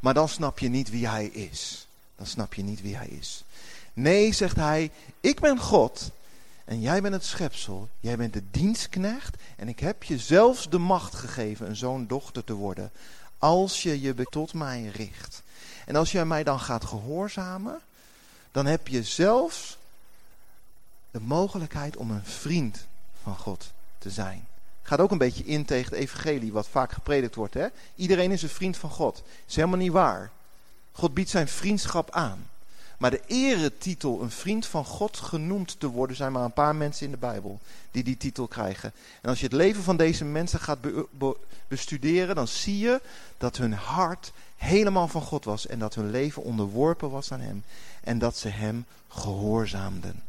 Maar 0.00 0.14
dan 0.14 0.28
snap 0.28 0.58
je 0.58 0.68
niet 0.68 0.90
wie 0.90 1.08
hij 1.08 1.26
is. 1.26 1.86
Dan 2.16 2.26
snap 2.26 2.54
je 2.54 2.62
niet 2.62 2.82
wie 2.82 2.96
hij 2.96 3.08
is. 3.08 3.44
Nee, 3.92 4.32
zegt 4.32 4.56
hij, 4.56 4.90
ik 5.20 5.40
ben 5.40 5.58
God 5.58 6.10
en 6.64 6.80
jij 6.80 7.02
bent 7.02 7.14
het 7.14 7.24
schepsel. 7.24 7.88
Jij 8.00 8.16
bent 8.16 8.32
de 8.32 8.42
dienstknecht 8.50 9.36
en 9.56 9.68
ik 9.68 9.80
heb 9.80 10.02
je 10.02 10.18
zelfs 10.18 10.70
de 10.70 10.78
macht 10.78 11.14
gegeven 11.14 11.68
een 11.68 11.76
zoon 11.76 12.06
dochter 12.06 12.44
te 12.44 12.52
worden. 12.52 12.90
Als 13.38 13.82
je 13.82 14.00
je 14.00 14.26
tot 14.30 14.54
mij 14.54 14.86
richt. 14.86 15.42
En 15.86 15.96
als 15.96 16.12
jij 16.12 16.24
mij 16.24 16.44
dan 16.44 16.60
gaat 16.60 16.84
gehoorzamen, 16.84 17.80
dan 18.50 18.66
heb 18.66 18.88
je 18.88 19.02
zelfs 19.02 19.78
de 21.10 21.20
mogelijkheid 21.20 21.96
om 21.96 22.10
een 22.10 22.24
vriend 22.24 22.86
van 23.22 23.36
God 23.36 23.72
te 23.98 24.10
zijn. 24.10 24.46
Gaat 24.82 25.00
ook 25.00 25.10
een 25.10 25.18
beetje 25.18 25.44
in 25.44 25.64
tegen 25.64 25.90
het 25.92 26.00
evangelie 26.00 26.52
wat 26.52 26.68
vaak 26.68 26.92
gepredikt 26.92 27.34
wordt. 27.34 27.54
Hè? 27.54 27.66
Iedereen 27.94 28.30
is 28.30 28.42
een 28.42 28.48
vriend 28.48 28.76
van 28.76 28.90
God. 28.90 29.22
is 29.46 29.56
helemaal 29.56 29.78
niet 29.78 29.92
waar. 29.92 30.30
God 30.92 31.14
biedt 31.14 31.30
zijn 31.30 31.48
vriendschap 31.48 32.10
aan. 32.10 32.50
Maar 32.98 33.10
de 33.10 33.22
eretitel 33.26 34.22
een 34.22 34.30
vriend 34.30 34.66
van 34.66 34.84
God 34.84 35.16
genoemd 35.16 35.80
te 35.80 35.86
worden, 35.86 36.16
zijn 36.16 36.32
maar 36.32 36.44
een 36.44 36.52
paar 36.52 36.76
mensen 36.76 37.06
in 37.06 37.12
de 37.12 37.18
Bijbel 37.18 37.60
die 37.90 38.04
die 38.04 38.16
titel 38.16 38.46
krijgen. 38.46 38.92
En 39.22 39.28
als 39.28 39.38
je 39.38 39.44
het 39.44 39.54
leven 39.54 39.82
van 39.82 39.96
deze 39.96 40.24
mensen 40.24 40.60
gaat 40.60 40.78
bestuderen, 41.68 42.34
dan 42.34 42.48
zie 42.48 42.78
je 42.78 43.00
dat 43.38 43.56
hun 43.56 43.72
hart 43.72 44.32
helemaal 44.56 45.08
van 45.08 45.22
God 45.22 45.44
was 45.44 45.66
en 45.66 45.78
dat 45.78 45.94
hun 45.94 46.10
leven 46.10 46.42
onderworpen 46.42 47.10
was 47.10 47.32
aan 47.32 47.40
Hem 47.40 47.64
en 48.04 48.18
dat 48.18 48.36
ze 48.36 48.48
Hem 48.48 48.84
gehoorzaamden. 49.08 50.22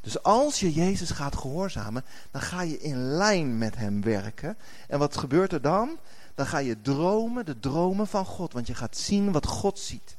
Dus 0.00 0.22
als 0.22 0.60
je 0.60 0.72
Jezus 0.72 1.10
gaat 1.10 1.36
gehoorzamen, 1.36 2.04
dan 2.30 2.40
ga 2.40 2.62
je 2.62 2.78
in 2.78 2.96
lijn 2.96 3.58
met 3.58 3.76
Hem 3.76 4.02
werken. 4.02 4.56
En 4.88 4.98
wat 4.98 5.16
gebeurt 5.16 5.52
er 5.52 5.62
dan? 5.62 5.98
Dan 6.34 6.46
ga 6.46 6.58
je 6.58 6.80
dromen, 6.82 7.46
de 7.46 7.60
dromen 7.60 8.06
van 8.06 8.24
God, 8.24 8.52
want 8.52 8.66
je 8.66 8.74
gaat 8.74 8.96
zien 8.96 9.32
wat 9.32 9.46
God 9.46 9.78
ziet. 9.78 10.16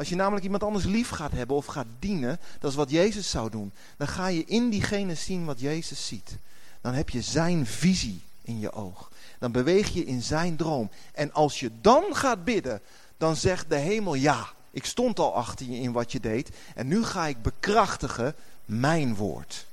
Als 0.00 0.08
je 0.08 0.14
namelijk 0.14 0.44
iemand 0.44 0.62
anders 0.62 0.84
lief 0.84 1.08
gaat 1.08 1.32
hebben 1.32 1.56
of 1.56 1.66
gaat 1.66 1.86
dienen, 1.98 2.40
dat 2.58 2.70
is 2.70 2.76
wat 2.76 2.90
Jezus 2.90 3.30
zou 3.30 3.50
doen. 3.50 3.72
Dan 3.96 4.08
ga 4.08 4.26
je 4.26 4.44
in 4.44 4.70
diegene 4.70 5.14
zien 5.14 5.44
wat 5.44 5.60
Jezus 5.60 6.06
ziet. 6.06 6.36
Dan 6.80 6.94
heb 6.94 7.10
je 7.10 7.22
zijn 7.22 7.66
visie 7.66 8.22
in 8.42 8.60
je 8.60 8.72
oog. 8.72 9.10
Dan 9.38 9.52
beweeg 9.52 9.88
je 9.88 10.04
in 10.04 10.22
zijn 10.22 10.56
droom. 10.56 10.90
En 11.12 11.32
als 11.32 11.60
je 11.60 11.70
dan 11.80 12.04
gaat 12.12 12.44
bidden, 12.44 12.80
dan 13.16 13.36
zegt 13.36 13.68
de 13.68 13.76
hemel 13.76 14.14
ja. 14.14 14.48
Ik 14.70 14.84
stond 14.84 15.18
al 15.18 15.34
achter 15.34 15.66
je 15.66 15.80
in 15.80 15.92
wat 15.92 16.12
je 16.12 16.20
deed. 16.20 16.50
En 16.74 16.86
nu 16.86 17.04
ga 17.04 17.26
ik 17.26 17.42
bekrachtigen 17.42 18.34
mijn 18.64 19.14
woord. 19.14 19.66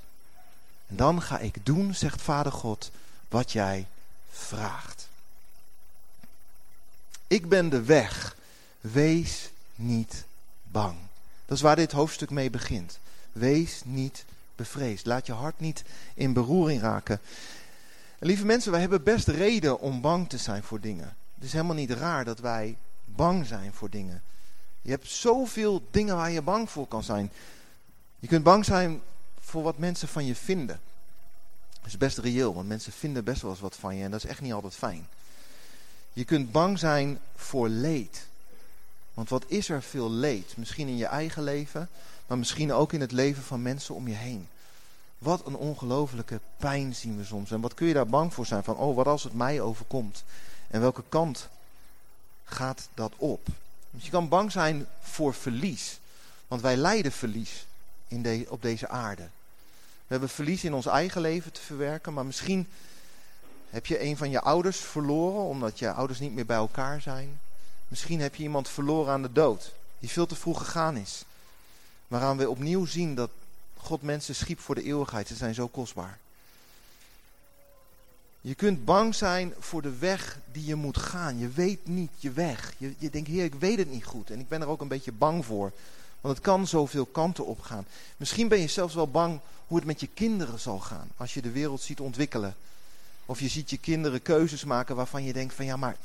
En 0.87 0.95
dan 0.95 1.21
ga 1.21 1.39
ik 1.39 1.65
doen, 1.65 1.93
zegt 1.93 2.21
Vader 2.21 2.51
God, 2.51 2.91
wat 3.29 3.51
jij 3.51 3.87
vraagt. 4.31 5.07
Ik 7.27 7.49
ben 7.49 7.69
de 7.69 7.81
weg. 7.81 8.35
Wees 8.81 9.49
niet 9.77 10.25
bang. 10.63 10.97
Dat 11.45 11.57
is 11.57 11.63
waar 11.63 11.75
dit 11.75 11.91
hoofdstuk 11.91 12.29
mee 12.29 12.49
begint. 12.49 12.99
Wees 13.31 13.81
niet 13.85 14.25
bevreesd. 14.55 15.05
Laat 15.05 15.25
je 15.25 15.33
hart 15.33 15.59
niet 15.59 15.83
in 16.13 16.33
beroering 16.33 16.81
raken. 16.81 17.19
lieve 18.19 18.45
mensen, 18.45 18.71
wij 18.71 18.79
hebben 18.79 19.03
best 19.03 19.27
reden 19.27 19.79
om 19.79 20.01
bang 20.01 20.29
te 20.29 20.37
zijn 20.37 20.63
voor 20.63 20.79
dingen. 20.79 21.15
Het 21.35 21.43
is 21.43 21.51
helemaal 21.51 21.75
niet 21.75 21.91
raar 21.91 22.25
dat 22.25 22.39
wij 22.39 22.77
bang 23.05 23.45
zijn 23.45 23.73
voor 23.73 23.89
dingen. 23.89 24.21
Je 24.81 24.89
hebt 24.89 25.07
zoveel 25.07 25.87
dingen 25.91 26.15
waar 26.15 26.31
je 26.31 26.41
bang 26.41 26.69
voor 26.69 26.87
kan 26.87 27.03
zijn. 27.03 27.31
Je 28.19 28.27
kunt 28.27 28.43
bang 28.43 28.65
zijn 28.65 29.01
voor 29.39 29.63
wat 29.63 29.77
mensen 29.77 30.07
van 30.07 30.25
je 30.25 30.35
vinden. 30.35 30.79
Dat 31.73 31.85
is 31.85 31.97
best 31.97 32.17
reëel, 32.17 32.53
want 32.53 32.67
mensen 32.67 32.91
vinden 32.91 33.23
best 33.23 33.41
wel 33.41 33.51
eens 33.51 33.59
wat 33.59 33.75
van 33.75 33.95
je 33.95 34.03
en 34.03 34.11
dat 34.11 34.23
is 34.23 34.29
echt 34.29 34.41
niet 34.41 34.53
altijd 34.53 34.75
fijn. 34.75 35.07
Je 36.13 36.23
kunt 36.23 36.51
bang 36.51 36.79
zijn 36.79 37.19
voor 37.35 37.69
leed. 37.69 38.27
Want 39.17 39.29
wat 39.29 39.43
is 39.47 39.69
er 39.69 39.83
veel 39.83 40.11
leed? 40.11 40.57
Misschien 40.57 40.87
in 40.87 40.97
je 40.97 41.05
eigen 41.05 41.43
leven, 41.43 41.89
maar 42.27 42.37
misschien 42.37 42.73
ook 42.73 42.93
in 42.93 43.01
het 43.01 43.11
leven 43.11 43.43
van 43.43 43.61
mensen 43.61 43.95
om 43.95 44.07
je 44.07 44.13
heen. 44.13 44.47
Wat 45.17 45.45
een 45.45 45.55
ongelofelijke 45.55 46.39
pijn 46.57 46.95
zien 46.95 47.17
we 47.17 47.23
soms. 47.23 47.51
En 47.51 47.61
wat 47.61 47.73
kun 47.73 47.87
je 47.87 47.93
daar 47.93 48.07
bang 48.07 48.33
voor 48.33 48.45
zijn? 48.45 48.63
Van, 48.63 48.75
oh, 48.75 48.95
wat 48.95 49.07
als 49.07 49.23
het 49.23 49.33
mij 49.33 49.61
overkomt? 49.61 50.23
En 50.67 50.81
welke 50.81 51.03
kant 51.09 51.49
gaat 52.43 52.89
dat 52.93 53.13
op? 53.17 53.47
Je 53.89 54.09
kan 54.09 54.29
bang 54.29 54.51
zijn 54.51 54.87
voor 54.99 55.33
verlies. 55.33 55.99
Want 56.47 56.61
wij 56.61 56.75
lijden 56.75 57.11
verlies 57.11 57.65
in 58.07 58.45
op 58.49 58.61
deze 58.61 58.87
aarde. 58.87 59.23
We 59.83 60.13
hebben 60.13 60.29
verlies 60.29 60.63
in 60.63 60.73
ons 60.73 60.85
eigen 60.85 61.21
leven 61.21 61.51
te 61.51 61.61
verwerken. 61.61 62.13
Maar 62.13 62.25
misschien 62.25 62.67
heb 63.69 63.85
je 63.85 64.03
een 64.03 64.17
van 64.17 64.29
je 64.29 64.41
ouders 64.41 64.77
verloren. 64.77 65.41
Omdat 65.41 65.79
je 65.79 65.91
ouders 65.91 66.19
niet 66.19 66.33
meer 66.33 66.45
bij 66.45 66.57
elkaar 66.57 67.01
zijn. 67.01 67.39
Misschien 67.87 68.19
heb 68.19 68.35
je 68.35 68.43
iemand 68.43 68.69
verloren 68.69 69.13
aan 69.13 69.21
de 69.21 69.31
dood, 69.31 69.71
die 69.99 70.09
veel 70.09 70.25
te 70.25 70.35
vroeg 70.35 70.57
gegaan 70.57 70.97
is. 70.97 71.23
Waaraan 72.07 72.37
we 72.37 72.49
opnieuw 72.49 72.85
zien 72.85 73.15
dat 73.15 73.29
God 73.77 74.01
mensen 74.01 74.35
schiep 74.35 74.59
voor 74.59 74.75
de 74.75 74.83
eeuwigheid. 74.83 75.27
Ze 75.27 75.35
zijn 75.35 75.53
zo 75.53 75.67
kostbaar. 75.67 76.19
Je 78.41 78.55
kunt 78.55 78.85
bang 78.85 79.15
zijn 79.15 79.53
voor 79.59 79.81
de 79.81 79.97
weg 79.97 80.39
die 80.51 80.65
je 80.65 80.75
moet 80.75 80.97
gaan. 80.97 81.39
Je 81.39 81.49
weet 81.49 81.87
niet 81.87 82.11
je 82.17 82.31
weg. 82.31 82.73
Je, 82.77 82.93
je 82.97 83.09
denkt, 83.09 83.29
heer, 83.29 83.43
ik 83.43 83.55
weet 83.55 83.77
het 83.77 83.91
niet 83.91 84.05
goed. 84.05 84.29
En 84.29 84.39
ik 84.39 84.47
ben 84.47 84.61
er 84.61 84.67
ook 84.67 84.81
een 84.81 84.87
beetje 84.87 85.11
bang 85.11 85.45
voor. 85.45 85.71
Want 86.21 86.35
het 86.35 86.45
kan 86.45 86.67
zoveel 86.67 87.05
kanten 87.05 87.45
op 87.45 87.61
gaan. 87.61 87.85
Misschien 88.17 88.47
ben 88.47 88.59
je 88.59 88.67
zelfs 88.67 88.93
wel 88.93 89.09
bang 89.09 89.39
hoe 89.67 89.77
het 89.77 89.85
met 89.85 89.99
je 89.99 90.09
kinderen 90.13 90.59
zal 90.59 90.79
gaan. 90.79 91.09
Als 91.17 91.33
je 91.33 91.41
de 91.41 91.51
wereld 91.51 91.81
ziet 91.81 91.99
ontwikkelen. 91.99 92.55
Of 93.25 93.39
je 93.39 93.47
ziet 93.47 93.69
je 93.69 93.77
kinderen 93.77 94.21
keuzes 94.21 94.63
maken 94.63 94.95
waarvan 94.95 95.23
je 95.23 95.33
denkt 95.33 95.53
van 95.53 95.65
ja, 95.65 95.75
maar 95.75 95.97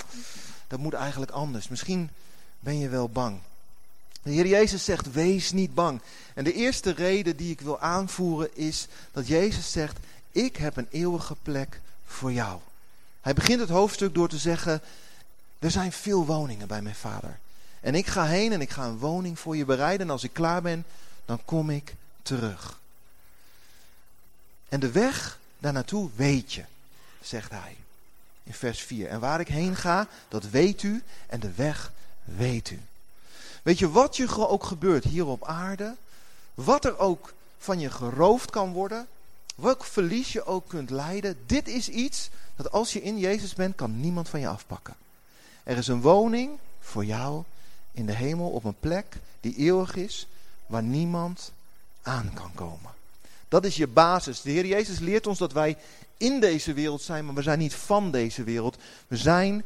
dat 0.73 0.81
moet 0.81 0.93
eigenlijk 0.93 1.31
anders. 1.31 1.69
Misschien 1.69 2.11
ben 2.61 2.79
je 2.79 2.89
wel 2.89 3.09
bang. 3.09 3.39
De 4.23 4.31
Heer 4.31 4.47
Jezus 4.47 4.85
zegt, 4.85 5.13
wees 5.13 5.53
niet 5.53 5.75
bang. 5.75 6.01
En 6.35 6.45
de 6.45 6.53
eerste 6.53 6.91
reden 6.91 7.37
die 7.37 7.51
ik 7.51 7.61
wil 7.61 7.81
aanvoeren 7.81 8.57
is 8.57 8.89
dat 9.11 9.27
Jezus 9.27 9.73
zegt, 9.73 9.99
ik 10.31 10.57
heb 10.57 10.77
een 10.77 10.89
eeuwige 10.91 11.37
plek 11.43 11.81
voor 12.07 12.33
jou. 12.33 12.61
Hij 13.21 13.35
begint 13.35 13.61
het 13.61 13.69
hoofdstuk 13.69 14.15
door 14.15 14.29
te 14.29 14.39
zeggen, 14.39 14.81
er 15.59 15.71
zijn 15.71 15.93
veel 15.93 16.27
woningen 16.27 16.69
bij 16.69 16.83
mijn 16.83 16.95
vader. 16.95 17.39
En 17.81 17.95
ik 17.95 18.07
ga 18.07 18.25
heen 18.25 18.53
en 18.53 18.61
ik 18.61 18.71
ga 18.71 18.85
een 18.85 18.99
woning 18.99 19.39
voor 19.39 19.57
je 19.57 19.65
bereiden. 19.65 20.07
En 20.07 20.13
als 20.13 20.25
ik 20.25 20.33
klaar 20.33 20.63
ben, 20.63 20.85
dan 21.25 21.41
kom 21.45 21.71
ik 21.71 21.95
terug. 22.23 22.79
En 24.69 24.81
de 24.81 24.91
weg 24.91 25.39
daar 25.59 25.73
naartoe 25.73 26.11
weet 26.15 26.53
je, 26.53 26.65
zegt 27.21 27.51
hij 27.51 27.77
in 28.53 28.59
vers 28.59 28.81
4. 28.81 29.09
En 29.09 29.21
waar 29.21 29.41
ik 29.41 29.49
heen 29.49 29.77
ga, 29.77 30.09
dat 30.29 30.51
weet 30.51 30.83
u 30.83 31.03
en 31.27 31.41
de 31.41 31.53
weg 31.53 31.93
weet 32.25 32.71
u. 32.71 32.81
Weet 33.63 33.79
je, 33.79 33.91
wat 33.91 34.17
je 34.17 34.49
ook 34.49 34.65
gebeurt 34.65 35.05
hier 35.05 35.27
op 35.27 35.45
aarde, 35.45 35.97
wat 36.55 36.85
er 36.85 36.99
ook 36.99 37.33
van 37.59 37.81
je 37.81 37.91
geroofd 37.91 38.51
kan 38.51 38.73
worden, 38.73 39.07
welk 39.55 39.85
verlies 39.85 40.33
je 40.33 40.45
ook 40.45 40.69
kunt 40.69 40.91
lijden, 40.91 41.39
dit 41.47 41.69
is 41.69 41.89
iets 41.89 42.31
dat 42.57 42.73
als 42.73 42.93
je 42.93 43.03
in 43.03 43.19
Jezus 43.19 43.55
bent, 43.55 43.75
kan 43.75 44.01
niemand 44.01 44.29
van 44.29 44.41
je 44.41 44.49
afpakken. 44.49 44.95
Er 45.63 45.77
is 45.77 45.87
een 45.87 46.01
woning 46.01 46.59
voor 46.81 47.05
jou 47.05 47.43
in 47.93 48.07
de 48.07 48.15
hemel 48.15 48.51
op 48.51 48.65
een 48.65 48.81
plek 48.81 49.17
die 49.41 49.57
eeuwig 49.57 49.97
is, 49.97 50.27
waar 50.67 50.83
niemand 50.83 51.53
aan 52.03 52.31
kan 52.35 52.51
komen. 52.55 52.91
Dat 53.49 53.65
is 53.65 53.77
je 53.77 53.87
basis. 53.87 54.41
De 54.41 54.51
Heer 54.51 54.67
Jezus 54.67 54.99
leert 54.99 55.27
ons 55.27 55.39
dat 55.39 55.53
wij 55.53 55.77
in 56.23 56.41
deze 56.41 56.73
wereld 56.73 57.03
zijn, 57.03 57.25
maar 57.25 57.35
we 57.35 57.43
zijn 57.43 57.59
niet 57.59 57.75
van 57.75 58.11
deze 58.11 58.45
wereld. 58.45 58.77
We 59.09 59.17
zijn 59.17 59.65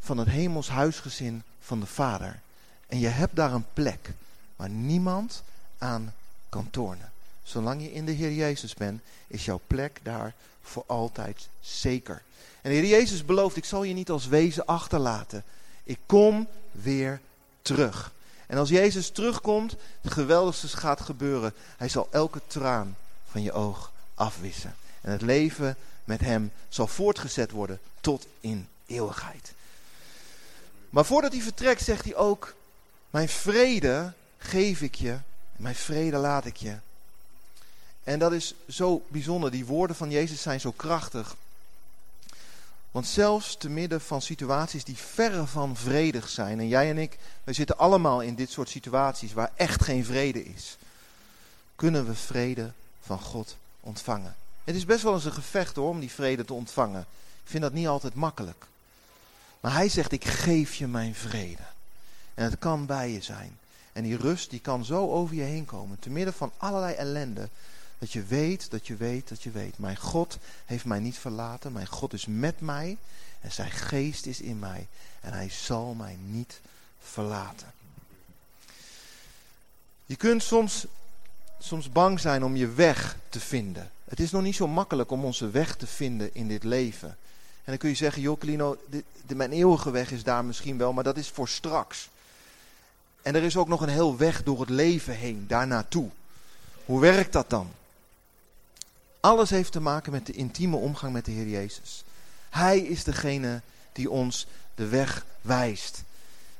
van 0.00 0.18
het 0.18 0.28
hemels 0.28 0.68
huisgezin 0.68 1.42
van 1.60 1.80
de 1.80 1.86
Vader. 1.86 2.40
En 2.86 2.98
je 2.98 3.08
hebt 3.08 3.36
daar 3.36 3.52
een 3.52 3.66
plek 3.72 4.10
waar 4.56 4.70
niemand 4.70 5.42
aan 5.78 6.14
kan 6.48 6.70
tornen. 6.70 7.12
Zolang 7.42 7.82
je 7.82 7.92
in 7.92 8.06
de 8.06 8.12
Heer 8.12 8.32
Jezus 8.32 8.74
bent, 8.74 9.02
is 9.26 9.44
jouw 9.44 9.60
plek 9.66 10.00
daar 10.02 10.34
voor 10.62 10.84
altijd 10.86 11.48
zeker. 11.60 12.22
En 12.60 12.70
de 12.70 12.76
Heer 12.76 12.88
Jezus 12.88 13.24
belooft, 13.24 13.56
ik 13.56 13.64
zal 13.64 13.82
je 13.82 13.94
niet 13.94 14.10
als 14.10 14.26
wezen 14.26 14.66
achterlaten. 14.66 15.44
Ik 15.84 15.98
kom 16.06 16.48
weer 16.70 17.20
terug. 17.62 18.12
En 18.46 18.58
als 18.58 18.68
Jezus 18.68 19.10
terugkomt, 19.10 19.76
het 20.00 20.12
geweldigste 20.12 20.68
gaat 20.68 21.00
gebeuren. 21.00 21.54
Hij 21.76 21.88
zal 21.88 22.08
elke 22.10 22.40
traan 22.46 22.96
van 23.30 23.42
je 23.42 23.52
oog 23.52 23.92
afwissen. 24.14 24.74
En 25.00 25.12
het 25.12 25.22
leven 25.22 25.76
met 26.04 26.20
hem 26.20 26.52
zal 26.68 26.86
voortgezet 26.86 27.50
worden 27.50 27.80
tot 28.00 28.26
in 28.40 28.68
eeuwigheid. 28.86 29.52
Maar 30.90 31.04
voordat 31.04 31.32
hij 31.32 31.40
vertrekt 31.40 31.82
zegt 31.82 32.04
hij 32.04 32.16
ook, 32.16 32.54
mijn 33.10 33.28
vrede 33.28 34.12
geef 34.38 34.80
ik 34.80 34.94
je, 34.94 35.18
mijn 35.56 35.74
vrede 35.74 36.16
laat 36.16 36.44
ik 36.44 36.56
je. 36.56 36.76
En 38.04 38.18
dat 38.18 38.32
is 38.32 38.54
zo 38.68 39.02
bijzonder, 39.08 39.50
die 39.50 39.66
woorden 39.66 39.96
van 39.96 40.10
Jezus 40.10 40.42
zijn 40.42 40.60
zo 40.60 40.72
krachtig. 40.72 41.36
Want 42.90 43.06
zelfs 43.06 43.56
te 43.56 43.68
midden 43.68 44.00
van 44.00 44.22
situaties 44.22 44.84
die 44.84 44.96
verre 44.96 45.46
van 45.46 45.76
vredig 45.76 46.28
zijn, 46.28 46.58
en 46.58 46.68
jij 46.68 46.90
en 46.90 46.98
ik, 46.98 47.18
wij 47.44 47.54
zitten 47.54 47.78
allemaal 47.78 48.20
in 48.20 48.34
dit 48.34 48.50
soort 48.50 48.68
situaties 48.68 49.32
waar 49.32 49.52
echt 49.54 49.82
geen 49.82 50.04
vrede 50.04 50.44
is, 50.44 50.76
kunnen 51.76 52.06
we 52.06 52.14
vrede 52.14 52.72
van 53.00 53.20
God 53.20 53.56
ontvangen. 53.80 54.36
Het 54.64 54.74
is 54.74 54.84
best 54.84 55.02
wel 55.02 55.14
eens 55.14 55.24
een 55.24 55.32
gevecht 55.32 55.76
hoor, 55.76 55.88
om 55.88 56.00
die 56.00 56.10
vrede 56.10 56.44
te 56.44 56.52
ontvangen. 56.52 57.00
Ik 57.42 57.50
vind 57.50 57.62
dat 57.62 57.72
niet 57.72 57.86
altijd 57.86 58.14
makkelijk. 58.14 58.66
Maar 59.60 59.72
hij 59.72 59.88
zegt, 59.88 60.12
ik 60.12 60.24
geef 60.24 60.74
je 60.74 60.86
mijn 60.86 61.14
vrede. 61.14 61.62
En 62.34 62.44
het 62.44 62.58
kan 62.58 62.86
bij 62.86 63.10
je 63.10 63.22
zijn. 63.22 63.58
En 63.92 64.02
die 64.02 64.16
rust 64.16 64.50
die 64.50 64.60
kan 64.60 64.84
zo 64.84 65.10
over 65.10 65.34
je 65.34 65.42
heen 65.42 65.64
komen, 65.64 65.98
te 65.98 66.10
midden 66.10 66.34
van 66.34 66.52
allerlei 66.56 66.94
ellende. 66.94 67.48
Dat 67.98 68.12
je 68.12 68.24
weet, 68.24 68.70
dat 68.70 68.86
je 68.86 68.96
weet, 68.96 69.28
dat 69.28 69.42
je 69.42 69.50
weet. 69.50 69.78
Mijn 69.78 69.96
God 69.96 70.38
heeft 70.64 70.84
mij 70.84 70.98
niet 70.98 71.18
verlaten. 71.18 71.72
Mijn 71.72 71.86
God 71.86 72.12
is 72.12 72.26
met 72.26 72.60
mij. 72.60 72.96
En 73.40 73.52
zijn 73.52 73.70
geest 73.70 74.26
is 74.26 74.40
in 74.40 74.58
mij. 74.58 74.88
En 75.20 75.32
hij 75.32 75.50
zal 75.50 75.94
mij 75.94 76.16
niet 76.24 76.60
verlaten. 77.00 77.72
Je 80.06 80.16
kunt 80.16 80.42
soms, 80.42 80.86
soms 81.58 81.92
bang 81.92 82.20
zijn 82.20 82.44
om 82.44 82.56
je 82.56 82.68
weg 82.68 83.16
te 83.28 83.40
vinden. 83.40 83.90
Het 84.12 84.20
is 84.20 84.30
nog 84.30 84.42
niet 84.42 84.54
zo 84.54 84.68
makkelijk 84.68 85.10
om 85.10 85.24
onze 85.24 85.50
weg 85.50 85.76
te 85.76 85.86
vinden 85.86 86.34
in 86.34 86.48
dit 86.48 86.64
leven. 86.64 87.08
En 87.08 87.64
dan 87.64 87.76
kun 87.76 87.88
je 87.88 87.94
zeggen, 87.94 88.22
joh 88.22 88.38
Clino, 88.38 88.76
mijn 89.26 89.52
eeuwige 89.52 89.90
weg 89.90 90.10
is 90.10 90.22
daar 90.22 90.44
misschien 90.44 90.78
wel, 90.78 90.92
maar 90.92 91.04
dat 91.04 91.16
is 91.16 91.28
voor 91.28 91.48
straks. 91.48 92.08
En 93.22 93.34
er 93.34 93.42
is 93.42 93.56
ook 93.56 93.68
nog 93.68 93.80
een 93.80 93.88
heel 93.88 94.16
weg 94.16 94.42
door 94.42 94.60
het 94.60 94.68
leven 94.68 95.14
heen, 95.14 95.44
daar 95.48 95.66
naartoe. 95.66 96.08
Hoe 96.84 97.00
werkt 97.00 97.32
dat 97.32 97.50
dan? 97.50 97.70
Alles 99.20 99.50
heeft 99.50 99.72
te 99.72 99.80
maken 99.80 100.12
met 100.12 100.26
de 100.26 100.32
intieme 100.32 100.76
omgang 100.76 101.12
met 101.12 101.24
de 101.24 101.30
Heer 101.30 101.48
Jezus. 101.48 102.04
Hij 102.50 102.78
is 102.78 103.04
degene 103.04 103.60
die 103.92 104.10
ons 104.10 104.46
de 104.74 104.86
weg 104.86 105.26
wijst. 105.40 106.02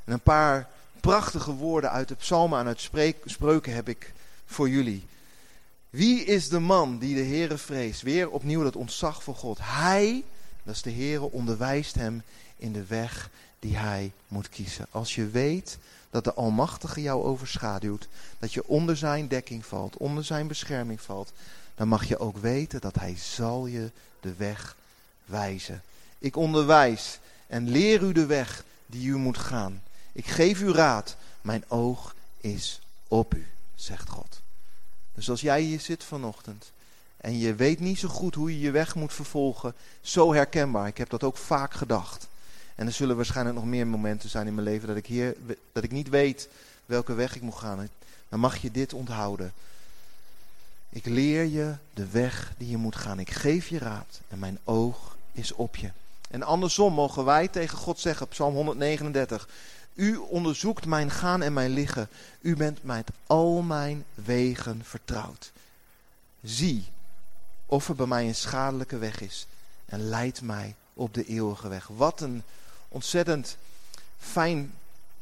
En 0.04 0.12
een 0.12 0.20
paar 0.20 0.68
prachtige 1.00 1.52
woorden 1.52 1.90
uit 1.90 2.08
de 2.08 2.14
psalmen 2.14 2.58
en 2.60 2.66
uit 2.66 2.90
spreuken 3.24 3.74
heb 3.74 3.88
ik 3.88 4.12
voor 4.46 4.68
jullie. 4.68 5.10
Wie 5.92 6.24
is 6.24 6.48
de 6.48 6.58
man 6.58 6.98
die 6.98 7.14
de 7.14 7.24
Heere 7.24 7.58
vreest? 7.58 8.02
Weer 8.02 8.30
opnieuw 8.30 8.62
dat 8.62 8.76
ontzag 8.76 9.22
voor 9.22 9.34
God. 9.34 9.58
Hij, 9.60 10.24
dat 10.62 10.74
is 10.74 10.82
de 10.82 10.92
Heere, 10.92 11.30
onderwijst 11.30 11.94
hem 11.94 12.22
in 12.56 12.72
de 12.72 12.84
weg 12.84 13.30
die 13.58 13.76
hij 13.76 14.12
moet 14.28 14.48
kiezen. 14.48 14.86
Als 14.90 15.14
je 15.14 15.28
weet 15.28 15.78
dat 16.10 16.24
de 16.24 16.34
Almachtige 16.34 17.02
jou 17.02 17.24
overschaduwt, 17.24 18.08
dat 18.38 18.52
je 18.52 18.66
onder 18.66 18.96
zijn 18.96 19.28
dekking 19.28 19.66
valt, 19.66 19.96
onder 19.96 20.24
zijn 20.24 20.46
bescherming 20.46 21.00
valt, 21.00 21.32
dan 21.74 21.88
mag 21.88 22.04
je 22.04 22.18
ook 22.18 22.36
weten 22.36 22.80
dat 22.80 22.94
hij 22.94 23.16
zal 23.16 23.66
je 23.66 23.90
de 24.20 24.34
weg 24.34 24.76
wijzen. 25.24 25.82
Ik 26.18 26.36
onderwijs 26.36 27.18
en 27.46 27.68
leer 27.68 28.02
u 28.02 28.12
de 28.12 28.26
weg 28.26 28.64
die 28.86 29.08
u 29.08 29.16
moet 29.16 29.38
gaan. 29.38 29.82
Ik 30.12 30.26
geef 30.26 30.60
u 30.60 30.72
raad, 30.72 31.16
mijn 31.40 31.64
oog 31.68 32.14
is 32.40 32.80
op 33.08 33.34
u, 33.34 33.46
zegt 33.74 34.08
God. 34.08 34.41
Dus 35.14 35.30
als 35.30 35.40
jij 35.40 35.60
hier 35.60 35.80
zit 35.80 36.04
vanochtend 36.04 36.72
en 37.16 37.38
je 37.38 37.54
weet 37.54 37.80
niet 37.80 37.98
zo 37.98 38.08
goed 38.08 38.34
hoe 38.34 38.52
je 38.52 38.60
je 38.60 38.70
weg 38.70 38.94
moet 38.94 39.12
vervolgen, 39.12 39.74
zo 40.00 40.32
herkenbaar. 40.32 40.86
Ik 40.86 40.98
heb 40.98 41.10
dat 41.10 41.22
ook 41.22 41.36
vaak 41.36 41.74
gedacht. 41.74 42.26
En 42.74 42.86
er 42.86 42.92
zullen 42.92 43.16
waarschijnlijk 43.16 43.56
nog 43.56 43.64
meer 43.64 43.86
momenten 43.86 44.30
zijn 44.30 44.46
in 44.46 44.54
mijn 44.54 44.66
leven 44.66 44.88
dat 44.88 44.96
ik, 44.96 45.06
hier, 45.06 45.36
dat 45.72 45.84
ik 45.84 45.90
niet 45.90 46.08
weet 46.08 46.48
welke 46.86 47.14
weg 47.14 47.36
ik 47.36 47.42
moet 47.42 47.54
gaan. 47.54 47.88
Dan 48.28 48.40
mag 48.40 48.56
je 48.56 48.70
dit 48.70 48.92
onthouden. 48.92 49.52
Ik 50.88 51.06
leer 51.06 51.44
je 51.44 51.74
de 51.94 52.06
weg 52.06 52.52
die 52.56 52.68
je 52.68 52.76
moet 52.76 52.96
gaan. 52.96 53.18
Ik 53.18 53.30
geef 53.30 53.68
je 53.68 53.78
raad 53.78 54.20
en 54.28 54.38
mijn 54.38 54.58
oog 54.64 55.16
is 55.32 55.52
op 55.52 55.76
je. 55.76 55.90
En 56.30 56.42
andersom 56.42 56.92
mogen 56.92 57.24
wij 57.24 57.48
tegen 57.48 57.78
God 57.78 58.00
zeggen, 58.00 58.28
Psalm 58.28 58.54
139. 58.54 59.48
U 59.94 60.16
onderzoekt 60.16 60.86
mijn 60.86 61.10
gaan 61.10 61.42
en 61.42 61.52
mijn 61.52 61.70
liggen. 61.70 62.08
U 62.40 62.56
bent 62.56 62.82
met 62.82 63.10
al 63.26 63.62
mijn 63.62 64.04
wegen 64.14 64.80
vertrouwd. 64.84 65.52
Zie 66.42 66.84
of 67.66 67.88
er 67.88 67.94
bij 67.94 68.06
mij 68.06 68.26
een 68.26 68.34
schadelijke 68.34 68.98
weg 68.98 69.20
is 69.20 69.46
en 69.84 70.08
leid 70.08 70.42
mij 70.42 70.74
op 70.94 71.14
de 71.14 71.24
eeuwige 71.24 71.68
weg. 71.68 71.86
Wat 71.86 72.20
een 72.20 72.42
ontzettend 72.88 73.56
fijn 74.18 74.72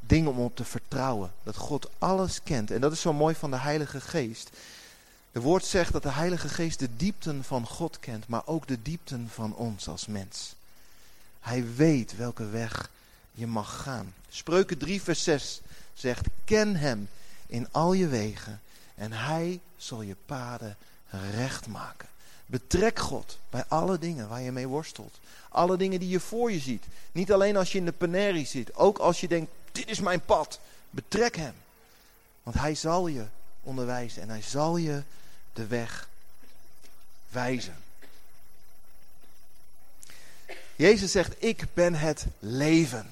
ding 0.01 0.27
om 0.27 0.39
op 0.39 0.57
te 0.57 0.65
vertrouwen. 0.65 1.33
Dat 1.43 1.57
God 1.57 1.91
alles 1.99 2.43
kent. 2.43 2.71
En 2.71 2.81
dat 2.81 2.93
is 2.93 3.01
zo 3.01 3.13
mooi 3.13 3.35
van 3.35 3.51
de 3.51 3.57
Heilige 3.57 4.01
Geest. 4.01 4.51
De 5.33 5.41
woord 5.41 5.65
zegt 5.65 5.93
dat 5.93 6.03
de 6.03 6.13
Heilige 6.13 6.49
Geest 6.49 6.79
de 6.79 6.97
diepten 6.97 7.45
van 7.45 7.67
God 7.67 8.01
kent, 8.01 8.29
maar 8.29 8.43
ook 8.45 8.67
de 8.67 8.83
diepten 8.83 9.29
van 9.33 9.55
ons 9.55 9.89
als 9.89 10.07
mens. 10.07 10.55
Hij 11.41 11.75
weet 11.75 12.17
welke 12.17 12.49
weg 12.49 12.91
je 13.33 13.47
mag 13.47 13.83
gaan. 13.83 14.15
Spreuken 14.31 14.79
3, 14.79 15.03
vers 15.03 15.23
6 15.23 15.61
zegt: 15.95 16.27
Ken 16.45 16.77
hem 16.77 17.09
in 17.47 17.69
al 17.71 17.93
je 17.93 18.07
wegen 18.07 18.61
en 18.95 19.13
hij 19.13 19.61
zal 19.77 20.03
je 20.03 20.17
paden 20.27 20.77
recht 21.35 21.67
maken. 21.67 22.09
Betrek 22.47 22.99
God 22.99 23.39
bij 23.51 23.65
alle 23.69 23.99
dingen 23.99 24.29
waar 24.29 24.41
je 24.41 24.53
mee 24.53 24.69
worstelt. 24.69 25.19
Alle 25.49 25.77
dingen 25.77 26.01
die 26.01 26.09
je 26.09 26.21
voor 26.21 26.53
je 26.53 26.59
ziet. 26.59 26.85
Niet 27.13 27.33
alleen 27.33 27.57
als 27.57 27.73
je 27.73 27.79
in 27.79 27.85
de 27.85 27.93
penerie 27.93 28.47
zit, 28.47 28.75
ook 28.75 28.99
als 28.99 29.21
je 29.21 29.29
denkt: 29.29 29.51
Dit 29.73 29.89
is 29.89 30.01
mijn 30.01 30.25
pad. 30.25 30.61
Betrek 30.91 31.37
hem. 31.37 31.55
Want 32.43 32.57
hij 32.57 32.75
zal 32.75 33.07
je 33.07 33.25
onderwijzen 33.63 34.23
en 34.23 34.29
hij 34.29 34.43
zal 34.43 34.77
je 34.77 35.03
de 35.53 35.67
weg 35.67 36.09
wijzen. 37.29 37.77
Jezus 40.77 41.13
zegt, 41.13 41.35
ik 41.39 41.65
ben 41.75 41.95
het 41.95 42.27
leven. 42.39 43.11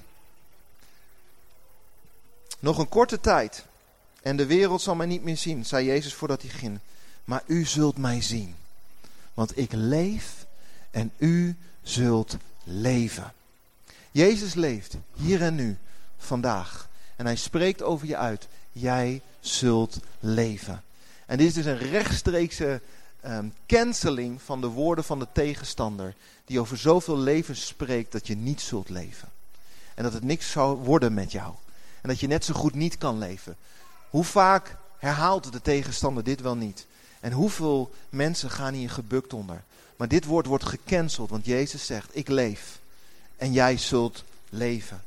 Nog 2.59 2.79
een 2.79 2.88
korte 2.88 3.21
tijd 3.21 3.64
en 4.23 4.37
de 4.37 4.47
wereld 4.47 4.81
zal 4.81 4.94
mij 4.94 5.07
niet 5.07 5.23
meer 5.23 5.37
zien, 5.37 5.64
zei 5.66 5.87
Jezus 5.87 6.14
voordat 6.14 6.42
hij 6.42 6.51
ging. 6.51 6.79
Maar 7.25 7.42
u 7.47 7.64
zult 7.64 7.99
mij 7.99 8.23
zien, 8.23 8.55
want 9.35 9.59
ik 9.59 9.73
leef 9.73 10.47
en 10.90 11.12
u 11.16 11.57
zult 11.83 12.37
leven. 12.64 13.33
Jezus 14.11 14.55
leeft 14.55 14.97
hier 15.14 15.42
en 15.42 15.55
nu, 15.55 15.77
vandaag. 16.18 16.88
En 17.16 17.27
hij 17.27 17.37
spreekt 17.37 17.83
over 17.83 18.07
je 18.07 18.16
uit, 18.16 18.49
jij 18.73 19.23
zult 19.40 20.01
leven. 20.21 20.83
En 21.27 21.38
dit 21.38 21.47
is 21.47 21.55
dus 21.55 21.64
een 21.64 21.79
rechtstreekse 21.79 22.81
um, 23.27 23.55
canceling 23.66 24.42
van 24.42 24.61
de 24.61 24.66
woorden 24.66 25.05
van 25.05 25.18
de 25.18 25.27
tegenstander. 25.33 26.14
Die 26.44 26.61
over 26.61 26.77
zoveel 26.77 27.18
levens 27.18 27.66
spreekt 27.66 28.12
dat 28.12 28.27
je 28.27 28.37
niet 28.37 28.61
zult 28.61 28.88
leven. 28.88 29.29
En 29.94 30.03
dat 30.03 30.12
het 30.12 30.25
niks 30.25 30.51
zou 30.51 30.77
worden 30.77 31.14
met 31.14 31.33
jou. 31.33 31.55
Dat 32.09 32.21
je 32.21 32.27
net 32.27 32.44
zo 32.44 32.55
goed 32.55 32.75
niet 32.75 32.99
kan 32.99 33.18
leven. 33.18 33.57
Hoe 34.11 34.25
vaak 34.25 34.77
herhaalt 34.99 35.53
de 35.53 35.62
tegenstander 35.62 36.25
dit 36.25 36.40
wel 36.40 36.57
niet? 36.57 36.87
En 37.21 37.33
hoeveel 37.33 37.94
mensen 38.09 38.51
gaan 38.51 38.75
hier 38.75 38.90
gebukt 38.90 39.33
onder? 39.33 39.62
Maar 39.97 40.09
dit 40.09 40.25
woord 40.25 40.47
wordt 40.47 40.64
gecanceld, 40.64 41.31
want 41.31 41.47
Jezus 41.47 41.87
zegt, 41.87 42.16
ik 42.16 42.29
leef. 42.29 42.79
En 43.37 43.53
jij 43.53 43.77
zult 43.77 44.25
leven. 44.49 45.03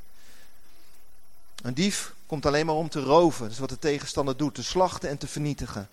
Een 1.61 1.73
dief 1.73 2.13
komt 2.25 2.45
alleen 2.45 2.65
maar 2.65 2.75
om 2.75 2.89
te 2.89 3.01
roven. 3.01 3.43
Dat 3.43 3.51
is 3.51 3.59
wat 3.59 3.69
de 3.69 3.79
tegenstander 3.79 4.37
doet, 4.37 4.55
te 4.55 4.63
slachten 4.63 5.09
en 5.09 5.17
te 5.17 5.27
vernietigen. 5.27 5.89